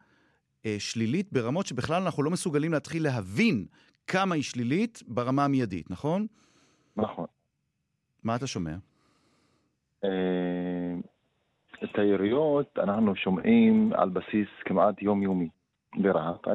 [0.65, 3.65] אה, שלילית ברמות שבכלל אנחנו לא מסוגלים להתחיל להבין
[4.07, 6.27] כמה היא שלילית ברמה המיידית, נכון?
[6.97, 7.25] נכון
[8.23, 8.75] מה אתה שומע?
[10.03, 10.09] אה,
[11.83, 15.49] את היריות אנחנו שומעים על בסיס כמעט יומיומי
[15.95, 16.47] ברהט.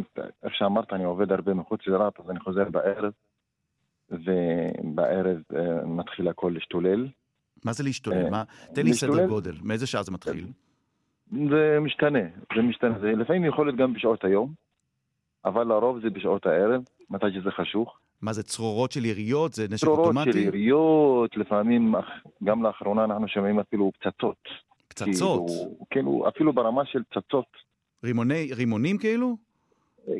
[0.44, 3.12] איך שאמרת, אני עובד הרבה מחוץ לרהט, אז אני חוזר בערב,
[4.10, 7.08] ובערב אה, מתחיל הכל להשתולל.
[7.64, 8.24] מה זה להשתולל?
[8.24, 8.42] אה, מה...
[8.74, 10.46] תן לי סדר להשתולל- גודל, מאיזה שעה זה מתחיל?
[11.50, 12.18] זה משתנה,
[12.56, 12.98] זה משתנה.
[12.98, 14.52] זה לפעמים יכול להיות גם בשעות היום,
[15.44, 17.98] אבל לרוב זה בשעות הערב, מתי שזה חשוך.
[18.22, 19.52] מה זה צרורות של יריות?
[19.52, 20.38] זה נשק צרורות של אוטומטי?
[20.38, 21.94] יריות, לפעמים,
[22.44, 24.36] גם לאחרונה אנחנו שומעים אפילו פצצות.
[24.88, 25.46] פצצות?
[25.46, 27.46] כאילו, כאילו, אפילו ברמה של פצצות.
[28.04, 29.36] רימוני, רימונים כאילו?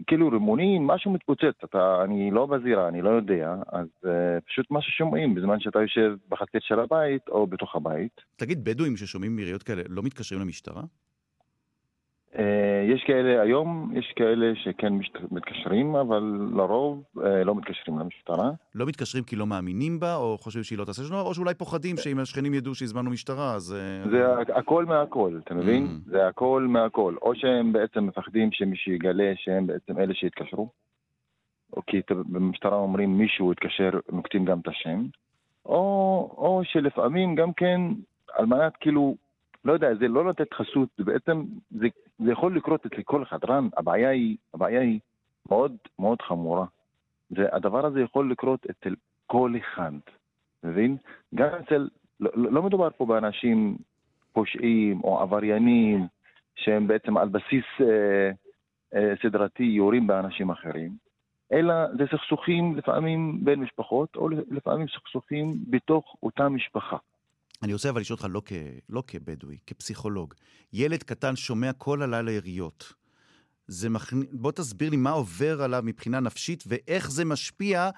[0.07, 4.09] כאילו רימונים, משהו מתפוצץ, אתה, אני לא בזירה, אני לא יודע, אז uh,
[4.47, 8.20] פשוט מה ששומעים בזמן שאתה יושב בחצר של הבית או בתוך הבית.
[8.37, 10.83] תגיד, בדואים ששומעים יריות כאלה לא מתקשרים למשטרה?
[12.35, 12.38] Uh,
[12.94, 14.92] יש כאלה, היום יש כאלה שכן
[15.31, 16.23] מתקשרים, אבל
[16.57, 18.51] לרוב uh, לא מתקשרים למשטרה.
[18.75, 21.55] לא מתקשרים כי לא מאמינים בה, או חושבים שהיא לא תעשה שום דבר, או שאולי
[21.55, 23.75] פוחדים שאם השכנים ידעו שהזמנו משטרה, אז...
[23.75, 25.87] אה, זה הכל מהכל, אתה מבין?
[25.87, 26.11] Mm.
[26.11, 27.14] זה הכל מהכל.
[27.23, 30.68] או שהם בעצם מפחדים שמישהו יגלה שהם בעצם אלה שהתקשרו,
[31.77, 35.07] או כי במשטרה אומרים מישהו התקשר, נוקטים גם את השם,
[35.66, 35.79] או,
[36.37, 37.81] או שלפעמים גם כן,
[38.33, 39.16] על מנת כאילו,
[39.64, 41.87] לא יודע, זה לא לתת חסות, זה בעצם, זה,
[42.18, 43.44] זה יכול לקרות אצל כל אחד.
[43.44, 45.00] רן, הבעיה היא, הבעיה היא
[45.48, 46.66] מאוד מאוד חמורה.
[47.31, 48.94] והדבר הזה יכול לקרות אצל
[49.27, 49.92] כל אחד,
[50.64, 50.96] מבין?
[51.35, 51.88] גם אצל,
[52.20, 53.77] לא, לא לא מדובר פה באנשים
[54.33, 56.07] פושעים או עבריינים
[56.55, 58.31] שהם בעצם על בסיס אה,
[58.94, 60.92] אה, סדרתי יורים באנשים אחרים,
[61.53, 66.96] אלא זה סכסוכים לפעמים בין משפחות, או לפעמים סכסוכים בתוך אותה משפחה.
[67.64, 68.53] אני רוצה אבל לשאול אותך לא, כ...
[68.88, 70.35] לא כבדואי, כפסיכולוג.
[70.72, 72.92] ילד קטן שומע כל הלילה יריות.
[73.66, 74.20] זה מכנ...
[74.33, 77.90] בוא תסביר לי מה עובר עליו מבחינה נפשית ואיך זה משפיע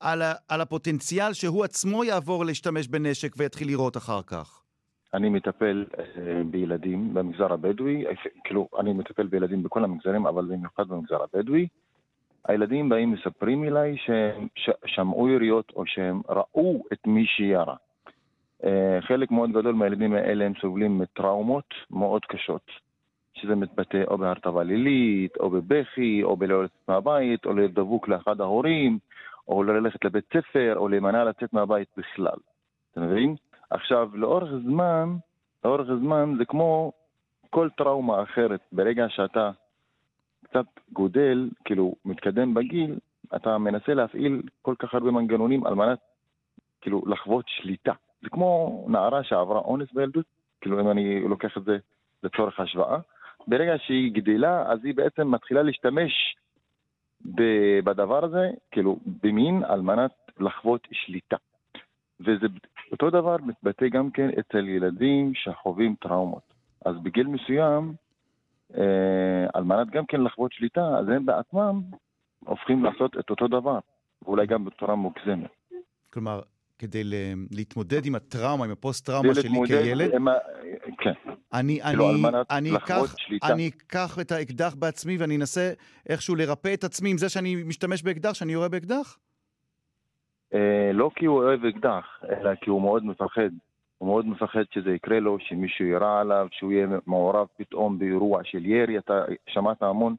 [0.00, 0.32] על, ה...
[0.48, 4.62] על הפוטנציאל שהוא עצמו יעבור להשתמש בנשק ויתחיל לירות אחר כך.
[5.14, 8.12] אני מטפל אה, בילדים במגזר הבדואי, אה,
[8.44, 11.66] כאילו, אני מטפל בילדים בכל המגזרים, אבל במיוחד במגזר הבדואי.
[12.48, 14.46] הילדים באים מספרים אליי שהם
[14.86, 17.74] שמעו יריות או שהם ראו את מי שירה.
[18.64, 22.70] אה, חלק מאוד גדול מהילדים האלה הם סובלים מטראומות מאוד קשות,
[23.34, 28.40] שזה מתבטא או בהרטבה לילית, או בבכי, או בלא לצאת מהבית, או להיות דבוק לאחד
[28.40, 28.98] ההורים,
[29.48, 32.38] או לא ללכת לבית ספר, או להימנע לצאת מהבית בכלל.
[32.92, 33.34] אתה מבין?
[33.70, 35.16] עכשיו, לאורך זמן,
[35.64, 36.92] לאורך זמן זה כמו
[37.50, 38.60] כל טראומה אחרת.
[38.72, 39.50] ברגע שאתה
[40.44, 42.98] קצת גודל, כאילו, מתקדם בגיל,
[43.36, 45.98] אתה מנסה להפעיל כל כך הרבה מנגנונים על מנת,
[46.80, 47.92] כאילו, לחוות שליטה.
[48.24, 50.26] זה כמו נערה שעברה אונס בילדות,
[50.60, 51.76] כאילו, אם אני לוקח את זה
[52.22, 52.98] לצורך השוואה.
[53.46, 56.36] ברגע שהיא גדלה, אז היא בעצם מתחילה להשתמש
[57.84, 60.10] בדבר הזה, כאילו, במין, על מנת
[60.40, 61.36] לחוות שליטה.
[62.20, 62.46] וזה
[62.92, 66.54] אותו דבר מתבטא גם כן אצל ילדים שחווים טראומות.
[66.84, 67.94] אז בגיל מסוים,
[68.76, 71.80] אה, על מנת גם כן לחוות שליטה, אז הם בעצמם
[72.46, 73.78] הופכים לעשות את אותו דבר,
[74.22, 75.50] ואולי גם בצורה מוגזמת.
[76.12, 76.40] כלומר,
[76.78, 77.02] כדי
[77.50, 80.28] להתמודד עם הטראומה, עם הפוסט-טראומה שלי כילד, עם
[80.98, 81.12] כן.
[81.54, 82.10] אני, כאילו,
[82.50, 83.14] אני, אקח.
[83.44, 85.72] אני אקח את האקדח בעצמי ואני אנסה
[86.08, 89.18] איכשהו לרפא את עצמי עם זה שאני משתמש באקדח, שאני יורה באקדח?
[90.54, 93.50] אה, לא כי הוא אוהב אקדח, אלא כי הוא מאוד מפחד.
[93.98, 98.66] הוא מאוד מפחד שזה יקרה לו, שמישהו יירה עליו, שהוא יהיה מעורב פתאום באירוע של
[98.66, 98.98] ירי.
[98.98, 100.14] אתה שמעת המון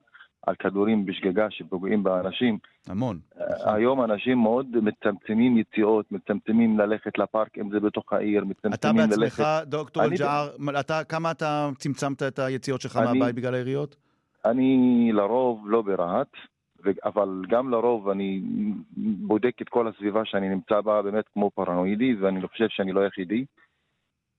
[0.45, 2.57] על כדורים בשגגה שפוגעים באנשים.
[2.87, 3.19] המון.
[3.39, 8.97] אה, היום אנשים מאוד מצמצמים יציאות, מצמצמים ללכת לפארק, אם זה בתוך העיר, אתה מצמצמים
[8.97, 9.39] ללכת...
[9.39, 13.95] בעצמך, דוקטור אני- אלג'ער, אתה, כמה אתה צמצמת את היציאות שלך אני- מהבית בגלל היריות?
[14.45, 16.27] אני לרוב לא ברהט,
[17.05, 18.41] אבל גם לרוב אני
[18.97, 23.45] בודק את כל הסביבה שאני נמצא בה באמת כמו פרנואידי, ואני חושב שאני לא היחידי.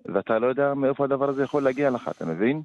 [0.04, 2.62] ואתה לא יודע מאיפה הדבר הזה יכול להגיע לך, אתה מבין?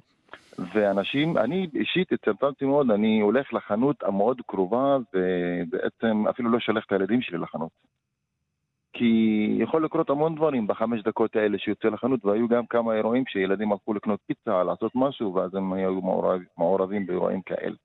[0.74, 6.92] ואנשים, אני אישית הצטמצמתי מאוד, אני הולך לחנות המאוד קרובה, ובעצם אפילו לא שולח את
[6.92, 7.70] הילדים שלי לחנות.
[8.92, 13.72] כי יכול לקרות המון דברים בחמש דקות האלה שיוצא לחנות, והיו גם כמה אירועים שילדים
[13.72, 17.76] הלכו לקנות פיצה, לעשות משהו, ואז הם היו מעורב, מעורבים באירועים כאלה.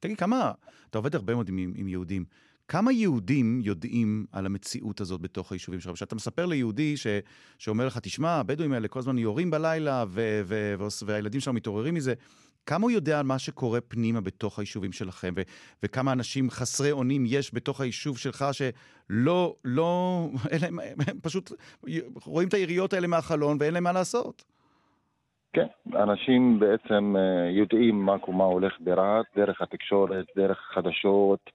[0.00, 0.52] תגיד, כמה,
[0.90, 2.24] אתה עובד הרבה מאוד עם, עם יהודים,
[2.70, 5.94] כמה יהודים יודעים על המציאות הזאת בתוך היישובים שלך?
[5.94, 7.06] כשאתה מספר ליהודי ש,
[7.58, 11.94] שאומר לך, תשמע, הבדואים האלה כל הזמן יורים בלילה ו, ו, ו, והילדים שלנו מתעוררים
[11.94, 12.14] מזה,
[12.66, 15.40] כמה הוא יודע על מה שקורה פנימה בתוך היישובים שלכם, ו,
[15.82, 20.78] וכמה אנשים חסרי אונים יש בתוך היישוב שלך שלא, לא, אין להם,
[21.08, 21.52] הם פשוט
[22.24, 24.44] רואים את היריות האלה מהחלון ואין להם מה לעשות.
[25.52, 31.50] כן, אנשים בעצם אה, יודעים מה, מה הולך ברהט, דרך התקשורת, דרך חדשות,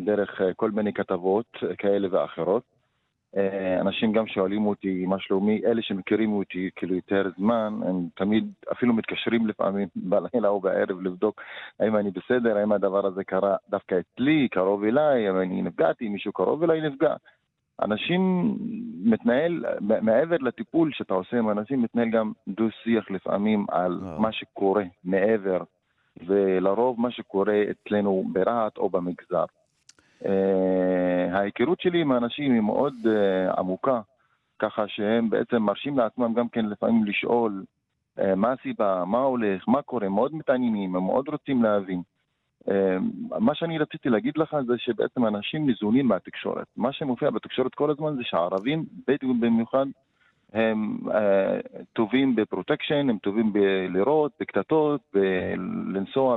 [0.00, 2.62] דרך אה, כל מיני כתבות אה, כאלה ואחרות.
[3.36, 8.52] אה, אנשים גם שואלים אותי מה שלומי, אלה שמכירים אותי כאילו יותר זמן, הם תמיד
[8.72, 11.42] אפילו מתקשרים לפעמים בלילה או בערב לבדוק
[11.80, 16.32] האם אני בסדר, האם הדבר הזה קרה דווקא אצלי, קרוב אליי, האם אני נפגעתי, מישהו
[16.32, 17.14] קרוב אליי נפגע.
[17.82, 18.54] אנשים
[19.04, 24.00] מתנהל, מעבר לטיפול שאתה עושה עם אנשים, מתנהל גם דו-שיח לפעמים על.
[24.18, 25.62] מה שקורה מעבר,
[26.26, 29.44] ולרוב מה שקורה אצלנו ברהט או במגזר.
[30.26, 34.00] אה, ההיכרות שלי עם האנשים היא מאוד אה, עמוקה,
[34.58, 37.64] ככה שהם בעצם מרשים לעצמם גם כן לפעמים לשאול
[38.18, 42.02] אה, מה הסיבה, מה הולך, מה קורה, מאוד מתעניינים, הם מאוד רוצים להבין.
[43.38, 46.66] מה שאני רציתי להגיד לך זה שבעצם אנשים ניזונים מהתקשורת.
[46.76, 49.86] מה שמופיע בתקשורת כל הזמן זה שהערבים, בדואים במיוחד,
[50.52, 51.60] הם אה,
[51.92, 56.36] טובים בפרוטקשן, הם טובים בלירות, בקטטות, בלנסוע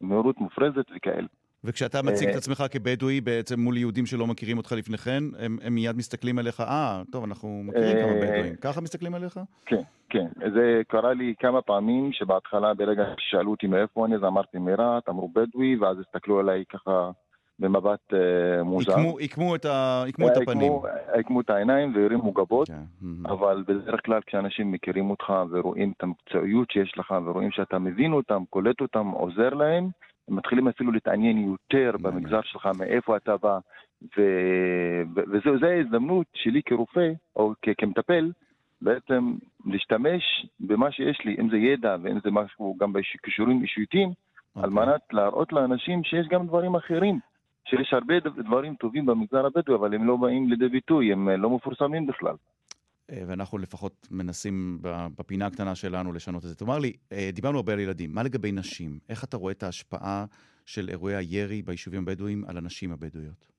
[0.00, 1.26] במהירות מופרזת וכאלה.
[1.64, 5.56] וכשאתה מציג את אה, עצמך כבדואי בעצם מול יהודים שלא מכירים אותך לפני כן, הם,
[5.62, 8.56] הם מיד מסתכלים עליך, אה, טוב, אנחנו מכירים כמה אה, בדואים.
[8.56, 9.40] ככה מסתכלים עליך?
[9.66, 10.26] כן, כן.
[10.54, 15.28] זה קרה לי כמה פעמים שבהתחלה, ברגע ששאלו אותי מאיפה אני, אז אמרתי מרהט, אמרו
[15.28, 17.10] בדואי, ואז הסתכלו עליי ככה
[17.58, 18.92] במבט אה, מוזר.
[18.96, 20.72] עיקמו- עיקמו את ה- עיקמו את אה, הפנים.
[20.72, 22.68] עיקמו- עיקמו את העיניים והרימו גבות.
[22.68, 23.30] כן, mhm.
[23.30, 28.42] אבל בדרך כלל כשאנשים מכירים אותך ורואים את המקצועיות שיש לך ורואים שאתה מבין אותם,
[28.50, 29.88] קולט אותם, עוזר להם,
[30.28, 33.58] הם מתחילים אפילו להתעניין יותר במגזר שלך, מאיפה אתה בא,
[34.18, 34.22] ו...
[35.16, 38.32] וזו זו ההזדמנות שלי כרופא או כ- כמטפל
[38.82, 39.34] בעצם
[39.66, 44.08] להשתמש במה שיש לי, אם זה ידע ואם זה משהו גם בכישורים אישיותיים,
[44.56, 44.86] על אוקיי.
[44.86, 47.18] מנת להראות לאנשים שיש גם דברים אחרים.
[47.64, 51.50] שיש הרבה דברים טובים במגזר הבדואי, אבל הם לא באים לידי ביטוי, הם אה, לא
[51.50, 52.34] מפורסמים בכלל.
[53.10, 54.78] אה, ואנחנו לפחות מנסים
[55.18, 56.54] בפינה הקטנה שלנו לשנות את זה.
[56.54, 58.98] תאמר לי, אה, דיברנו הרבה על ילדים, מה לגבי נשים?
[59.08, 60.24] איך אתה רואה את ההשפעה
[60.66, 63.54] של אירועי הירי ביישובים הבדואיים על הנשים הבדואיות?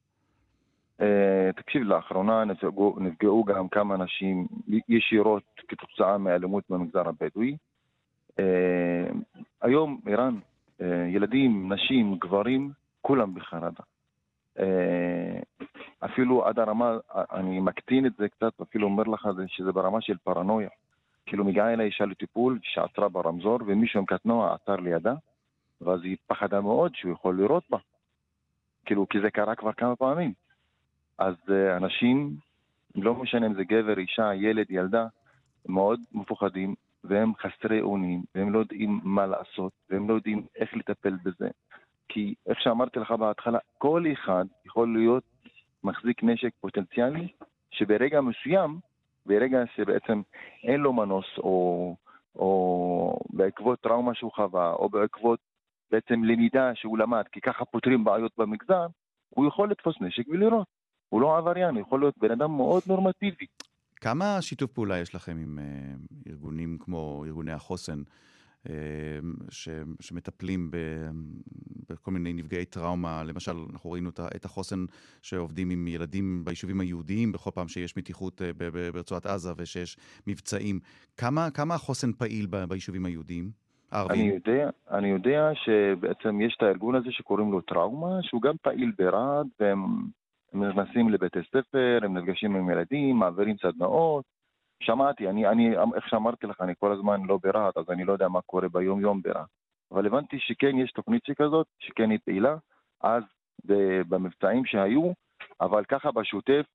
[1.56, 4.48] תקשיב, לאחרונה נפגעו, נפגעו גם כמה נשים
[4.90, 7.58] ישירות כתוצאה מאלימות במגזר הבדואי.
[9.62, 10.36] היום, ערן,
[10.82, 13.84] אה, ילדים, נשים, גברים, כולם בחרדה.
[14.60, 15.40] אה,
[16.06, 16.98] אפילו עד הרמה,
[17.32, 20.70] אני מקטין את זה קצת, אפילו אומר לך זה- שזה ברמה של פרנויה.
[21.26, 25.14] כאילו מגיעה אליי אישה לטיפול שעצרה ברמזור, ומישהו עם קטנוע עצר לידה,
[25.82, 27.78] ואז היא פחדה מאוד שהוא יכול לירות בה.
[28.86, 30.34] כאילו, כי זה קרה כבר כמה פעמים.
[31.18, 32.36] אז אה, אנשים,
[32.96, 35.08] לא משנה אם זה גבר, אישה, ילד, ילדה,
[35.70, 41.16] מאוד מפוחדים, והם חסרי אונים, והם לא יודעים מה לעשות, והם לא יודעים איך לטפל
[41.24, 41.50] בזה.
[42.10, 45.24] כי איך שאמרתי לך בהתחלה, כל אחד יכול להיות
[45.84, 47.28] מחזיק נשק פוטנציאלי,
[47.72, 48.80] שברגע מסוים,
[49.26, 50.22] ברגע שבעצם
[50.64, 51.96] אין לו מנוס, או,
[52.36, 55.40] או בעקבות טראומה שהוא חווה, או בעקבות
[55.92, 58.88] בעצם למידה שהוא למד, כי ככה פותרים בעיות במגזר,
[59.30, 60.68] הוא יכול לתפוס נשק ולירות.
[61.10, 63.46] הוא לא עבריין, הוא יכול להיות בן אדם מאוד נורמטיבי.
[63.96, 65.66] כמה שיתוף פעולה יש לכם עם אה,
[66.28, 68.02] ארגונים כמו ארגוני החוסן,
[69.50, 70.78] ש, שמטפלים ב,
[71.90, 74.86] בכל מיני נפגעי טראומה, למשל, אנחנו ראינו את החוסן
[75.22, 78.52] שעובדים עם ילדים ביישובים היהודיים, בכל פעם שיש מתיחות אה,
[78.94, 79.98] ברצועת עזה ושיש
[80.28, 80.80] מבצעים.
[81.18, 83.52] כמה כמה החוסן פעיל ב- ביישובים היהודיים?
[83.94, 84.24] אני?
[84.24, 89.48] יודע, אני יודע שבעצם יש את הארגון הזה שקוראים לו טראומה, שהוא גם פעיל ברהט,
[89.60, 89.80] והם
[90.56, 94.26] הם נכנסים לבתי ספר, הם נפגשים עם ילדים, מעבירים סדנאות.
[94.84, 98.28] שמעתי, אני, אני, איך שאמרתי לך, אני כל הזמן לא ברהט, אז אני לא יודע
[98.28, 99.50] מה קורה ביום-יום ברהט.
[99.92, 102.56] אבל הבנתי שכן יש תוכנית שכזאת, שכן היא פעילה,
[103.02, 103.24] אז
[104.10, 105.12] במבצעים שהיו,
[105.62, 106.66] אבל ככה בשוטף,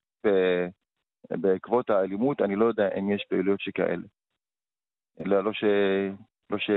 [1.31, 4.07] בעקבות האלימות, אני לא יודע אם יש פעילויות שכאלה.
[5.21, 5.65] לא, לא, ש...
[6.51, 6.71] לא, ש...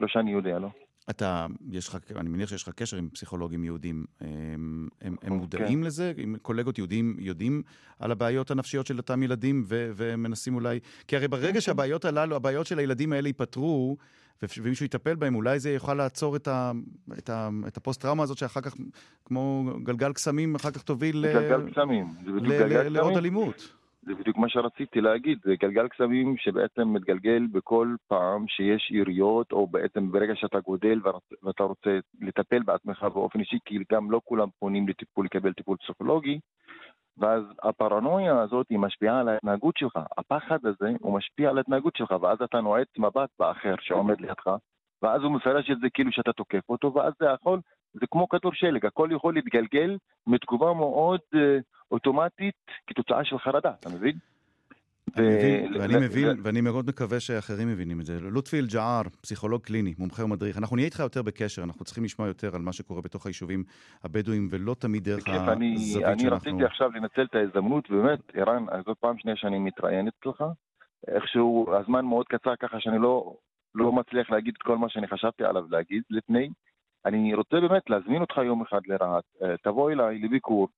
[0.00, 0.68] לא שאני יודע, לא.
[1.10, 4.04] אתה, יש לך, אני מניח שיש לך קשר עם פסיכולוגים יהודים.
[4.20, 4.28] הם,
[5.00, 5.32] הם, הם כן.
[5.32, 6.12] מודעים לזה?
[6.24, 7.62] אם קולגות יהודים יודעים
[7.98, 10.80] על הבעיות הנפשיות של אותם ילדים ו- ומנסים אולי...
[11.08, 13.96] כי הרי כן, ברגע שהבעיות הללו, הבעיות של הילדים האלה ייפתרו,
[14.58, 16.72] ומישהו יטפל בהם, אולי זה יוכל לעצור את, ה-
[17.18, 18.74] את, ה- את הפוסט-טראומה הזאת שאחר כך,
[19.24, 22.06] כמו גלגל קסמים, אחר כך תוביל גלגל קסמים.
[22.90, 23.16] לעוד.
[23.16, 23.79] אלימות.
[24.02, 29.66] זה בדיוק מה שרציתי להגיד, זה גלגל קסמים שבעצם מתגלגל בכל פעם שיש יריות, או
[29.66, 31.00] בעצם ברגע שאתה גודל
[31.42, 36.38] ואתה רוצה לטפל בעצמך באופן אישי, כי גם לא כולם פונים לטיפול, לקבל טיפול פסיכולוגי,
[37.18, 39.98] ואז הפרנויה הזאת היא משפיעה על ההתנהגות שלך.
[40.18, 44.50] הפחד הזה הוא משפיע על ההתנהגות שלך, ואז אתה נועץ מבט באחר שעומד לידך,
[45.02, 47.60] ואז הוא מפרש את זה כאילו שאתה תוקף אותו, ואז זה יכול,
[47.92, 49.96] זה כמו כדור שלג, הכל יכול להתגלגל
[50.26, 51.58] מתגובה מאוד אה,
[51.90, 52.54] אוטומטית
[52.86, 54.18] כתוצאה של חרדה, אתה מבין?
[55.18, 58.20] אני ו- ואני מבין, ואני מאוד מקווה שאחרים מבינים את זה.
[58.20, 62.54] לוטפי אל-ג'עאר, פסיכולוג קליני, מומחה ומדריך, אנחנו נהיה איתך יותר בקשר, אנחנו צריכים לשמוע יותר
[62.54, 63.64] על מה שקורה בתוך היישובים
[64.04, 65.36] הבדואים, ולא תמיד דרך אני,
[65.74, 66.36] הזווית אני שאנחנו...
[66.36, 70.44] רציתי עכשיו לנצל את ההזדמנות, באמת, ערן, זאת פעם שנייה שאני מתראיין אצלך.
[71.08, 73.36] איכשהו הזמן מאוד קצר ככה שאני לא,
[73.74, 76.50] לא מצליח להגיד את כל מה שאני חשבתי עליו להגיד לפני.
[77.04, 80.68] אני רוצה באמת להזמין אותך יום אחד לרהט, אה, תבוא אליי לביקור,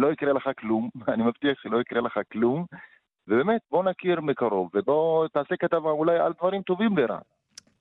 [0.00, 2.66] לא יקרה לך כלום, אני מבטיח שלא יקרה לך כלום,
[3.28, 7.22] ובאמת, בוא נכיר מקרוב, ובוא תעשה כתבה אולי על דברים טובים ברהט.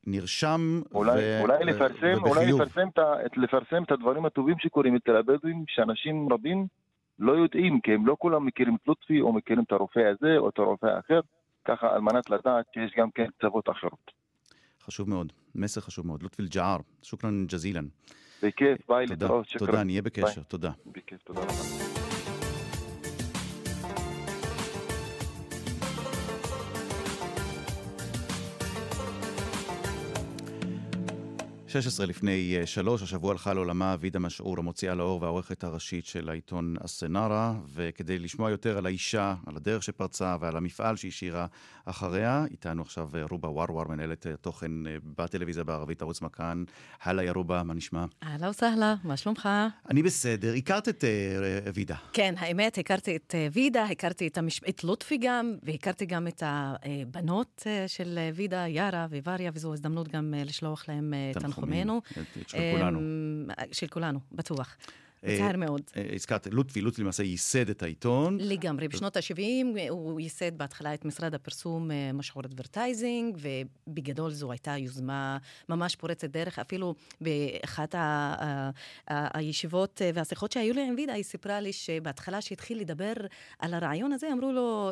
[0.08, 1.42] נרשם אולי, ו...
[1.42, 2.52] אולי, לפרסם, אולי.
[2.52, 2.88] לפרסם,
[3.26, 6.68] את, לפרסם את הדברים הטובים שקורים אצל הבדואים, שאנשים רבים
[7.20, 10.50] לא יודעים, כי הם לא כולם מכירים את לוטפי, או מכירים את הרופא הזה, או
[10.50, 11.20] את הרופא האחר,
[11.66, 14.12] ככה על מנת לדעת שיש גם כן קצוות אחרות.
[14.84, 16.24] חשוב מאוד, מסר חשוב מאוד.
[16.24, 17.86] לוטפי אל-ג'עאר, שוכרן ג'זילן.
[18.44, 19.68] בכיף, ביי, תודה, להתראות, שקרן.
[19.68, 20.72] תודה, נהיה בקשר, תודה.
[20.86, 22.01] בכיף, תודה רבה.
[31.72, 36.76] 16 לפני אה, שלוש, השבוע הלכה לעולמה וידה משעור, המוציאה לאור והעורכת הראשית של העיתון
[36.86, 41.46] א-סנארה, וכדי לשמוע יותר על האישה, על הדרך שפרצה ועל המפעל שהשאירה
[41.86, 44.72] אחריה, איתנו עכשיו אה, רובה ורוואר, מנהלת אה, תוכן
[45.18, 46.64] בטלוויזיה בערבית, ערוץ מכאן.
[47.04, 48.06] הלאה יא רובה, מה נשמע?
[48.24, 49.50] אהלה וסהלה, מה שלומך?
[49.90, 50.54] אני בסדר.
[50.54, 51.96] הכרת את אה, וידה.
[52.14, 54.62] כן, האמת, הכרתי את וידה, הכרתי את, המש...
[54.70, 60.90] את לוטפי גם, והכרתי גם את הבנות של וידה, יארה ווריה, וזו הזדמנות גם לשלוח
[60.90, 61.32] להם אה,
[61.62, 62.02] תנחומינו.
[62.44, 63.00] את- של כולנו.
[63.00, 64.78] אמ, של כולנו, בטוח.
[65.28, 65.82] אה, מצער מאוד.
[65.98, 68.38] אה, הזכרת, לוטפי, לוטפי למעשה ייסד את העיתון.
[68.42, 68.88] לגמרי.
[68.88, 69.42] בשנות ה-70
[69.90, 73.38] הוא ייסד בהתחלה את משרד הפרסום אה, משהור advertising,
[73.88, 75.38] ובגדול זו הייתה יוזמה
[75.70, 76.60] ממש פורצת דרך.
[76.60, 77.96] אפילו באחת
[79.08, 83.14] הישיבות אה, והשיחות שהיו לי עם וידה, היא סיפרה לי שבהתחלה שהתחיל לדבר
[83.60, 84.92] על הרעיון הזה, אמרו לו...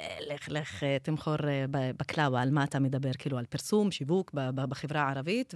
[0.00, 3.10] "אה, לך, לך, אה, תמכור אה, בקלאווה, על מה אתה מדבר?
[3.18, 5.54] כאילו, על פרסום, שיווק בחברה הערבית,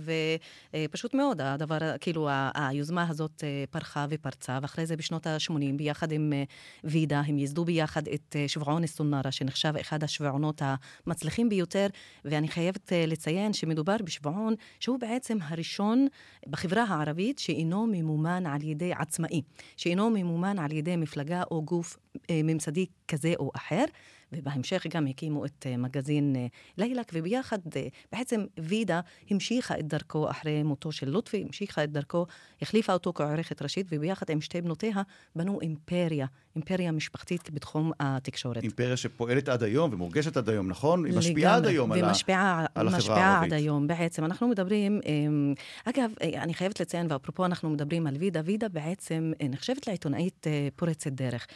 [0.74, 6.33] ופשוט מאוד, הדבר, כאילו, היוזמה הזאת אה, פרחה ופרצה, ואחרי זה בשנות ה-80, ביחד עם
[6.33, 6.43] אה,
[6.85, 10.62] וידה, הם ייסדו ביחד את אה, שבעון א-סונארה, שנחשב אחד השבעונות
[11.07, 11.87] המצליחים ביותר,
[12.24, 16.07] ואני חייבת אה, לציין שמדובר בשבעון שהוא בעצם הראשון
[16.47, 19.43] בחברה הערבית שאינו ממומן על ידי עצמאי,
[19.76, 21.97] שאינו ממומן על ידי מפלגה או גוף
[22.31, 23.85] אה, ממסדי כזה או אחר.
[24.33, 26.47] ובהמשך גם הקימו את אה, מגזין אה,
[26.79, 29.01] לילק, וביחד אה, בעצם וידה
[29.31, 32.26] המשיכה את דרכו אחרי מותו של לוטפי, המשיכה את דרכו,
[32.62, 35.03] החליפה אותו כעורכת ראשית, וביחד עם שתי בנותיה
[35.37, 36.26] בנו אימפריה,
[36.57, 38.62] אימפריה משפחתית בתחום התקשורת.
[38.62, 41.05] אימפריה שפועלת עד היום ומורגשת עד היום, נכון?
[41.05, 43.53] היא משפיעה עד היום על ומשפיעה, על החברה משפיעה הערבית.
[43.53, 44.24] עד היום, בעצם.
[44.24, 45.55] אנחנו מדברים, אמ,
[45.85, 51.47] אגב, אני חייבת לציין, ואפרופו אנחנו מדברים על וידה, וידה בעצם נחשבת לעיתונאית פורצת דרך,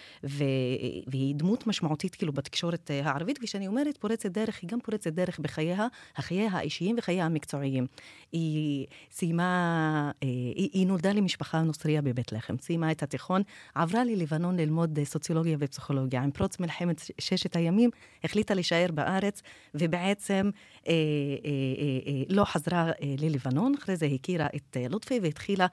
[1.06, 2.61] והיא דמות משמעותית כאילו בתקשורת.
[2.62, 5.86] התקשורת אה, הערבית, וכשאני אומרת פורצת דרך, היא גם פורצת דרך בחייה,
[6.16, 7.86] החייה האישיים וחייה המקצועיים.
[8.32, 13.42] היא סיימה, אה, היא, היא נולדה למשפחה נוצריה בבית לחם, סיימה את התיכון,
[13.74, 16.22] עברה ללבנון ללמוד אה, סוציולוגיה ופסיכולוגיה.
[16.22, 17.90] עם פרוץ מלחמת ששת הימים,
[18.24, 19.42] החליטה להישאר בארץ,
[19.74, 20.50] ובעצם
[20.88, 25.66] אה, אה, אה, אה, לא חזרה אה, ללבנון, אחרי זה הכירה את לוטפי והתחילה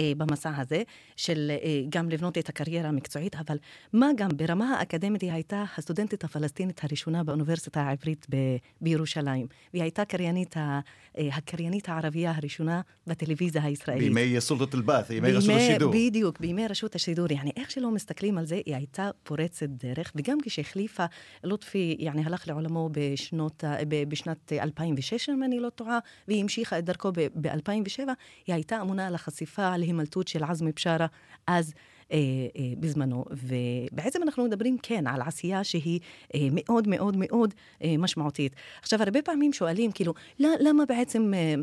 [0.00, 0.82] במסע הזה,
[1.16, 3.56] של אה, גם לבנות את הקריירה המקצועית, אבל
[3.92, 8.36] מה גם ברמה האקדמית היא הייתה הסטודנטית הפלסטינית הראשונה באוניברסיטה העברית ב-
[8.80, 9.46] בירושלים.
[9.72, 10.80] והיא הייתה קריינית, ה-
[11.18, 14.12] אה, הקריינית הערבייה הראשונה בטלוויזיה הישראלית.
[14.14, 15.92] בימי סולטות אל-באת', ימי רשות בימי- השידור.
[15.94, 17.26] בדיוק, בימי רשות השידור.
[17.32, 21.04] יעני, איך שלא מסתכלים על זה, היא הייתה פורצת דרך, וגם כשהחליפה,
[21.44, 23.64] לוטפי, יעני, הלך לעולמו בשנות,
[24.08, 28.00] בשנת 2006, אם אני לא טועה, והיא המשיכה את דרכו ב-2007,
[28.46, 31.06] היא הייתה אמונה על החשיפה, על הימלטות של עזמי בשארה,
[31.46, 31.72] אז...
[32.12, 32.18] אה,
[32.56, 36.00] אה, בזמנו, ובעצם אנחנו מדברים, כן, על עשייה שהיא
[36.34, 38.54] אה, מאוד מאוד מאוד אה, משמעותית.
[38.82, 41.34] עכשיו, הרבה פעמים שואלים, כאילו, "ל- למה בעצם...
[41.34, 41.54] אה,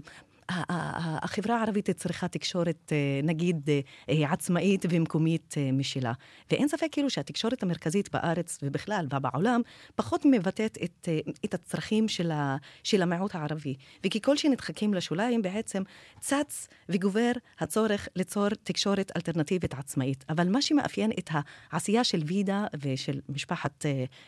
[0.49, 3.79] החברה הערבית צריכה תקשורת, אה, נגיד, אה,
[4.09, 6.13] אה, עצמאית ומקומית משלה.
[6.51, 9.61] ואין ספק כאילו שהתקשורת המרכזית בארץ ובכלל ובעולם
[9.95, 11.09] פחות מבטאת את,
[11.45, 13.75] את הצרכים של, ה, של המיעוט הערבי.
[14.05, 15.83] וככל שנדחקים לשוליים בעצם
[16.19, 20.25] צץ וגובר הצורך ליצור תקשורת אלטרנטיבית עצמאית.
[20.29, 21.29] אבל מה שמאפיין את
[21.71, 23.85] העשייה של וידה ושל משפחת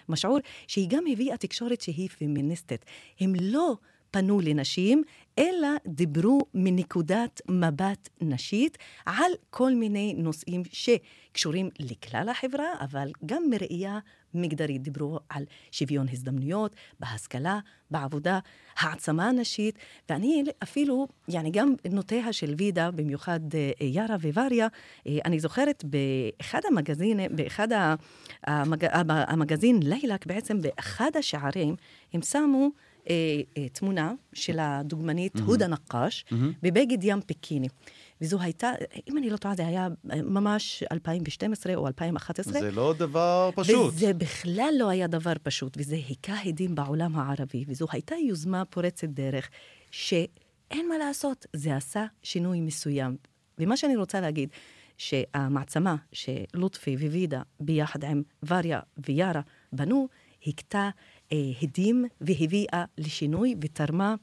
[0.09, 2.85] משעור, שהיא גם הביאה תקשורת שהיא פמיניסטית.
[3.19, 3.75] הם לא...
[4.15, 5.03] פנו לנשים,
[5.39, 13.99] אלא דיברו מנקודת מבט נשית על כל מיני נושאים שקשורים לכלל החברה, אבל גם מראייה
[14.33, 14.81] מגדרית.
[14.81, 17.59] דיברו על שוויון הזדמנויות, בהשכלה,
[17.91, 18.39] בעבודה,
[18.79, 24.67] העצמה נשית, ואני אפילו, יעני גם נוטיה של וידה, במיוחד אה, יארה ווריה,
[25.07, 27.67] אה, אני זוכרת באחד המגזין, באחד
[28.43, 31.75] המג, המגזין לילק, בעצם באחד השערים,
[32.13, 32.69] הם שמו
[33.71, 35.47] תמונה של הדוגמנית מהמם.
[35.47, 36.51] הודה נקש מהמם.
[36.63, 37.67] בבגד ים פיקיני.
[38.21, 38.71] וזו הייתה,
[39.09, 42.53] אם אני לא טועה, זה היה אה, ממש 2012 או 2011.
[42.53, 43.93] זה לא דבר פשוט.
[43.93, 49.07] וזה בכלל לא היה דבר פשוט, וזה היכה הדים בעולם הערבי, וזו הייתה יוזמה פורצת
[49.07, 49.49] דרך,
[49.91, 53.17] שאין מה לעשות, זה עשה שינוי מסוים.
[53.59, 54.49] ומה שאני רוצה להגיד,
[54.97, 59.41] שהמעצמה שלוטפי ווידה, ביחד עם וריה ויארה,
[59.73, 60.07] בנו,
[60.47, 60.89] הכתה אה,
[61.61, 64.15] הדים והביאה לשינוי ותרמה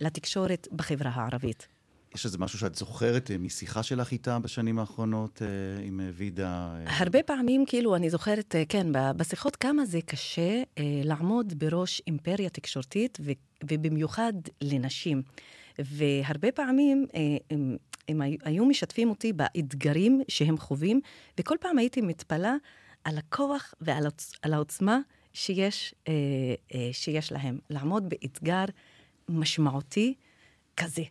[0.00, 1.68] לתקשורת בחברה הערבית.
[2.14, 5.48] יש איזה משהו שאת זוכרת אה, משיחה שלך איתה בשנים האחרונות, אה,
[5.84, 6.74] עם אה, וידה?
[6.86, 10.42] אה, הרבה פעמים, כאילו, אני זוכרת, אה, כן, בשיחות כמה זה קשה
[10.78, 13.18] אה, לעמוד בראש אימפריה תקשורתית,
[13.64, 15.22] ובמיוחד לנשים.
[15.78, 17.20] והרבה פעמים אה,
[17.50, 17.76] הם,
[18.08, 21.00] הם היו- משתפים אותי באתגרים שהם חווים,
[21.40, 22.54] וכל פעם הייתי מתפלאה
[23.04, 24.98] על הכוח ועל העוצ- על העוצמה
[25.34, 26.12] שיש, אה,
[26.74, 28.64] אה, שיש להם, לעמוד באתגר
[29.28, 30.14] משמעותי
[30.76, 31.02] כזה.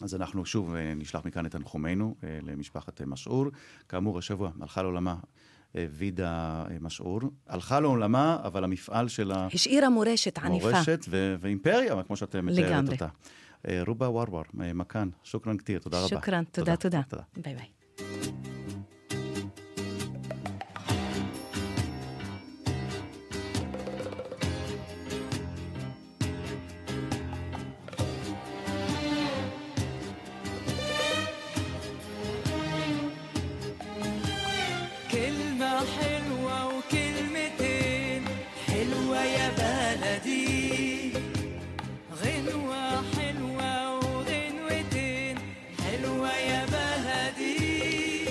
[0.00, 3.46] אז אנחנו שוב אה, נשלח מכאן את תנחומינו למשפחת משעור.
[3.88, 5.16] כאמור, השבוע הלכה לעולמה
[5.74, 7.20] וידה משעור.
[7.46, 9.48] הלכה לעולמה, אבל המפעל שלה...
[9.54, 10.48] השאירה מורשת ענפה.
[10.48, 12.92] מורשת ו- ואימפריה, כמו שאת מתארת לגמרי.
[12.92, 13.08] אותה.
[13.68, 16.08] אה, רובה ורוור, אה, מכאן, שוכרן כתיר, תודה רבה.
[16.08, 16.76] שוכרן, תודה.
[16.76, 17.00] תודה.
[17.36, 18.47] ביי ביי.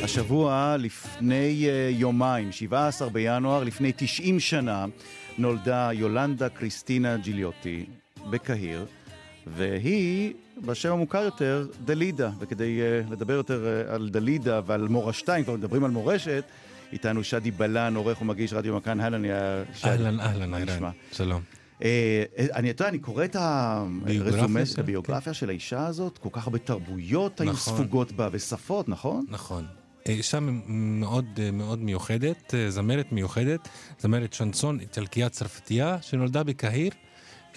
[0.07, 4.85] השבוע, לפני אה, יומיים, 17 בינואר, לפני 90 שנה,
[5.37, 7.85] נולדה יולנדה קריסטינה ג'יליוטי
[8.29, 8.85] בקהיר,
[9.47, 10.33] והיא,
[10.65, 12.29] בשם המוכר יותר, דלידה.
[12.39, 16.43] וכדי uh, לדבר יותר uh, על דלידה ועל מורשתה, אם כבר מדברים על מורשת,
[16.91, 19.01] איתנו שדי בלן, עורך ומגיש רדיו מכאן.
[19.01, 19.33] אהלן, יא
[19.73, 19.89] שדי.
[19.89, 20.53] אהלן, אהלן.
[20.53, 20.89] נשמע?
[21.11, 21.41] שלום.
[21.81, 26.59] אני, אתה יודע, אני קורא את הרזומה, שלה, הביוגרפיה של האישה הזאת, כל כך הרבה
[26.59, 27.73] תרבויות היו נכון.
[27.73, 29.25] ספוגות בה ושפות, נכון?
[29.29, 29.65] נכון.
[30.11, 36.91] אישה מאוד מאוד מיוחדת, זמרת מיוחדת, זמרת שנסון איטלקייה צרפתייה, שנולדה בקהיר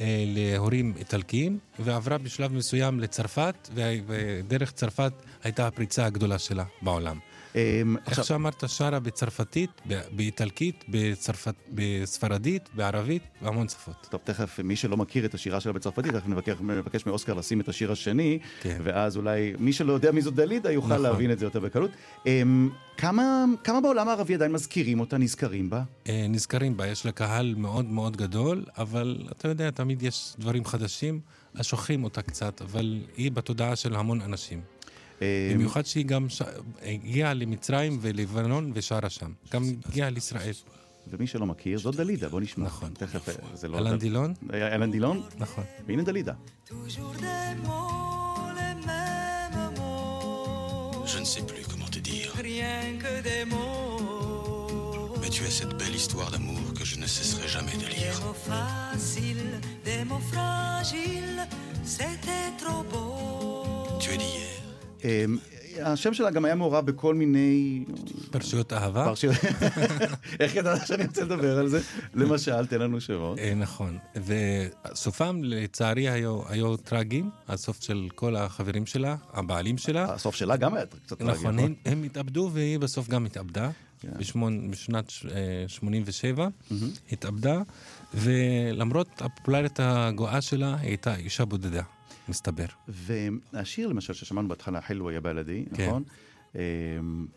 [0.01, 5.12] אה, להורים איטלקיים, ועברה בשלב מסוים לצרפת, ודרך צרפת
[5.44, 7.18] הייתה הפריצה הגדולה שלה בעולם.
[7.55, 9.70] אמ, איך עכשיו, שאמרת, שרה בצרפתית,
[10.12, 14.07] באיטלקית, בצרפת, בספרדית, בערבית, בהמון שפות.
[14.11, 17.92] טוב, תכף, מי שלא מכיר את השירה שלה בצרפתית, נבקש, נבקש מאוסקר לשים את השיר
[17.92, 18.78] השני, כן.
[18.82, 21.03] ואז אולי מי שלא יודע מי זאת דלידה יוכל נכון.
[21.03, 21.90] להבין את זה יותר בקלות.
[22.26, 25.82] אמ, כמה, כמה בעולם הערבי עדיין מזכירים אותה, נזכרים בה?
[26.09, 30.64] אה, נזכרים בה, יש לה קהל מאוד מאוד גדול, אבל אתה יודע, תמיד יש דברים
[30.64, 31.20] חדשים,
[31.55, 34.61] אז שוכחים אותה קצת, אבל היא בתודעה של המון אנשים.
[35.21, 36.43] אמ, במיוחד שהיא גם ש...
[36.83, 39.33] הגיעה למצרים ולבנון ושרה שם.
[39.53, 40.53] גם הגיעה לישראל.
[41.11, 42.66] ומי שלא מכיר, זאת דלידה, בוא נשמע.
[42.66, 42.91] נכון.
[42.95, 43.79] תכף, אה, זה לא...
[43.79, 44.35] אלן דילון?
[44.53, 45.23] אה, אלן דילון?
[45.39, 45.64] נכון.
[45.87, 46.33] והנה דלידה.
[46.68, 51.07] Toujours des mots, les mêmes mots.
[51.12, 55.16] Je ne sais plus comment te dire, Rien que des mots.
[55.21, 58.16] mais tu as cette belle histoire d'amour que je ne cesserai jamais de Des lire.
[58.27, 59.53] mots faciles,
[59.89, 61.41] des mots fragiles.
[61.97, 63.99] C'était trop beau.
[64.03, 64.59] Tu es d'hier, אמ,
[65.82, 67.84] השם שלה גם היה מעורב בכל מיני...
[68.30, 69.05] פרשיות אהבה?
[69.05, 69.36] פרשיות...
[70.40, 71.80] איך ידעת שאני רוצה לדבר על זה?
[72.14, 73.38] למשל, תן לנו שמות.
[73.38, 73.98] אה, נכון.
[74.26, 80.14] וסופם, לצערי, היו, טרגיים, הסוף של כל החברים שלה, הבעלים שלה.
[80.14, 81.74] הסוף שלה גם היה קצת טרגי, נכון, נכון?
[81.84, 83.70] הם, התאבדו והיא בסוף גם התאבדה.
[84.01, 84.09] כן.
[84.70, 86.48] בשנת אה, 87
[87.12, 87.62] התאבדה,
[88.14, 91.82] ולמרות הפופולריות הגואה שלה, היא הייתה אישה בודדה,
[92.29, 92.66] מסתבר.
[92.89, 95.87] והשיר למשל ששמענו בהתחלה, חלווה יא בלדי, כן.
[95.87, 96.03] נכון?
[96.55, 96.61] אמ,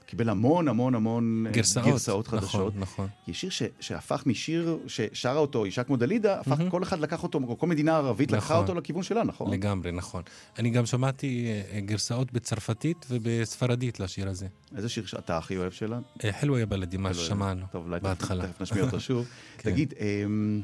[0.06, 2.74] קיבל המון המון המון אה, גרסאות, גרסאות נכון, חדשות.
[2.76, 3.08] נכון.
[3.28, 7.40] יש שיר ש, שהפך משיר ששרה אותו אישה כמו דלידה, הפך, כל אחד לקח אותו,
[7.48, 8.58] או כל מדינה ערבית לקחה נכון.
[8.66, 9.52] אותו לכיוון שלה, נכון?
[9.54, 10.24] לגמרי, נכון.
[10.60, 14.48] אני גם שמעתי אה, גרסאות בצרפתית ובספרדית לשיר הזה.
[14.76, 16.00] איזה שיר שאתה הכי אוהב שלה?
[16.24, 17.14] אה, חלווה יא בלדי, מה.
[17.14, 18.48] ששמענו טוב, אולי תכף- בהתחלה.
[18.48, 19.26] תכף נשמיע אותו שוב.
[19.58, 19.72] כן.
[19.72, 20.62] תגיד, אמ,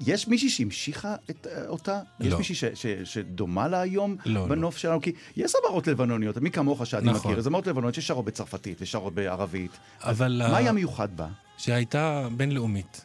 [0.00, 2.00] יש מישהי שהמשיכה את, אה, אותה?
[2.20, 2.38] יש לא.
[2.38, 5.00] מישהי ש, ש, שדומה לה היום לא, בנוף שלנו?
[5.00, 7.30] כי יש זמרות לבנוניות, מי כמוך שאני נכון.
[7.30, 9.70] מכיר, זמרות לבנוניות ששרות בצרפתית ושרות בערבית.
[10.00, 10.42] אבל...
[10.48, 11.28] מה ה- היה מיוחד בה?
[11.58, 13.04] שהייתה בינלאומית.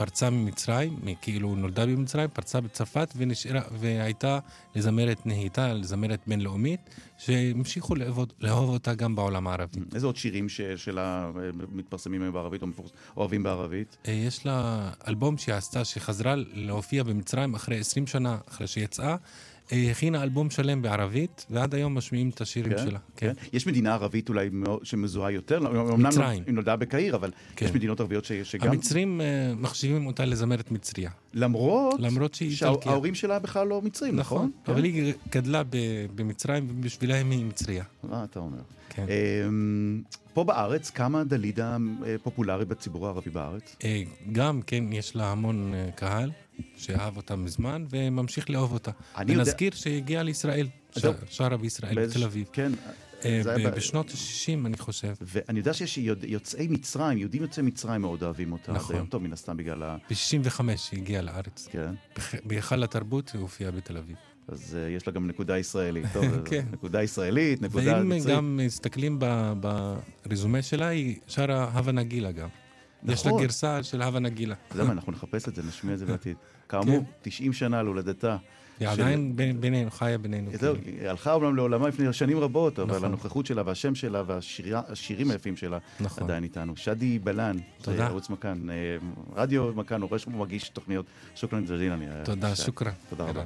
[0.00, 4.38] פרצה ממצרים, כאילו נולדה במצרים, פרצה בצרפת ונשארה, והייתה
[4.74, 6.80] לזמרת נהייתה, לזמרת בינלאומית,
[7.18, 9.80] שהמשיכו לאהוב, לאהוב אותה גם בעולם הערבי.
[9.94, 13.96] איזה עוד שירים ש, שלה אה, מתפרסמים היום בערבית או מפורס- אוהבים בערבית?
[14.08, 19.16] אה, יש לה אלבום שהיא עשתה, שחזרה להופיע במצרים אחרי 20 שנה אחרי שיצאה, אה,
[19.72, 22.78] הכינה אלבום שלם בערבית, ועד היום משמיעים את השירים כן?
[22.78, 22.98] שלה.
[23.16, 23.32] כן.
[23.52, 24.50] יש מדינה ערבית אולי
[24.82, 25.58] שמזוהה יותר?
[25.58, 26.42] אמנם מצרים.
[26.46, 27.66] היא נולדה בקהיר, אבל כן.
[27.66, 28.68] יש מדינות ערביות ש, שגם...
[28.70, 31.10] המצרים אה, מחשיבים אותה לזמרת מצריה.
[31.34, 32.82] למרות, למרות שהיא איטלקיה.
[32.82, 34.38] שההורים שלה בכלל לא מצרים, נכון?
[34.38, 34.72] נכון, כן.
[34.72, 37.84] אבל היא גדלה ב- במצרים, ובשבילם היא מצריה.
[38.02, 38.58] מה אתה אומר?
[38.90, 39.06] כן.
[39.48, 40.02] אמ,
[40.34, 43.76] פה בארץ, כמה דלידה אה, פופולרי בציבור הערבי בארץ?
[43.84, 44.02] אה,
[44.32, 46.30] גם, כן, יש לה המון אה, קהל
[46.76, 48.90] שאהב אותה מזמן וממשיך לאהוב אותה.
[49.16, 50.66] אני יודע- ונזכיר שהיא הגיעה לישראל,
[50.98, 51.04] ש-.
[51.30, 52.46] שרה בישראל, באיזה- בתל אביב.
[52.52, 52.72] כן.
[53.24, 55.12] אה, זה ב- בשנות ה-60, אני חושב.
[55.20, 58.72] ואני יודע שיש יוצאי מצרים, יהודים יוצאי מצרים מאוד אוהבים אותה.
[58.72, 58.94] נכון.
[58.94, 59.96] עד היום, טוב, מן הסתם בגלל ה...
[60.10, 60.60] ב-65
[60.92, 61.68] היא הגיעה לארץ.
[61.70, 61.94] כן.
[62.44, 64.16] בהיכל התרבות היא הופיעה בתל אביב.
[64.48, 66.06] אז אה, יש לה גם נקודה ישראלית.
[66.12, 66.64] טוב, כן.
[66.72, 68.36] נקודה ישראלית, נקודה ואם מצרית.
[68.36, 69.18] גם מסתכלים
[70.26, 72.48] ברזומה שלה, היא שרה הווה נגילה גם.
[73.04, 73.42] יש לה נכון.
[73.42, 74.54] גרסה של הווה נגילה.
[74.68, 76.36] אתה יודע מה, אנחנו נחפש את זה, נשמיע את זה בעתיד.
[76.68, 78.36] כאמור, 90 שנה להולדתה.
[78.80, 80.50] היא עדיין בינינו, חיה בינינו.
[80.60, 83.04] זהו, היא הלכה אומנם לעולמה לפני שנים רבות, אבל נכון.
[83.04, 86.24] הנוכחות שלה והשם שלה והשירים היפים שלה נכון.
[86.24, 86.76] עדיין איתנו.
[86.76, 87.56] שדי בלן.
[87.98, 88.74] ערוץ מכאן, אה,
[89.36, 91.06] רדיו מכאן, עורש ומגיש תוכניות.
[91.34, 91.94] שוכרן ג'זילה.
[91.94, 92.62] אני- תודה, שי.
[92.62, 92.92] שוכרן.
[93.10, 93.42] תודה רבה.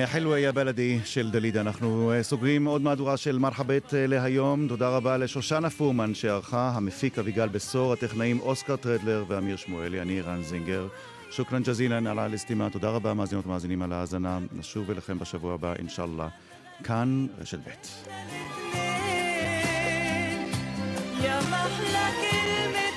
[0.06, 4.68] חלווה יא בלדי של דלידה, אנחנו אה, סוגרים עוד מהדורה של מרחבת אה, להיום.
[4.68, 10.42] תודה רבה לשושנה פורמן שערכה, המפיק אביגל בשור, הטכנאים אוסקר טרדלר ואמיר שמואלי, אני רן
[10.42, 10.88] זינגר.
[11.30, 14.38] שוכרן ג'זילן על האליסטימה, תודה רבה מאזינות ומאזינים על ההאזנה.
[14.52, 16.28] נשוב אליכם בשבוע הבא, אינשאללה.
[16.84, 17.70] כאן רשת ב'.
[21.24, 22.89] يا محلى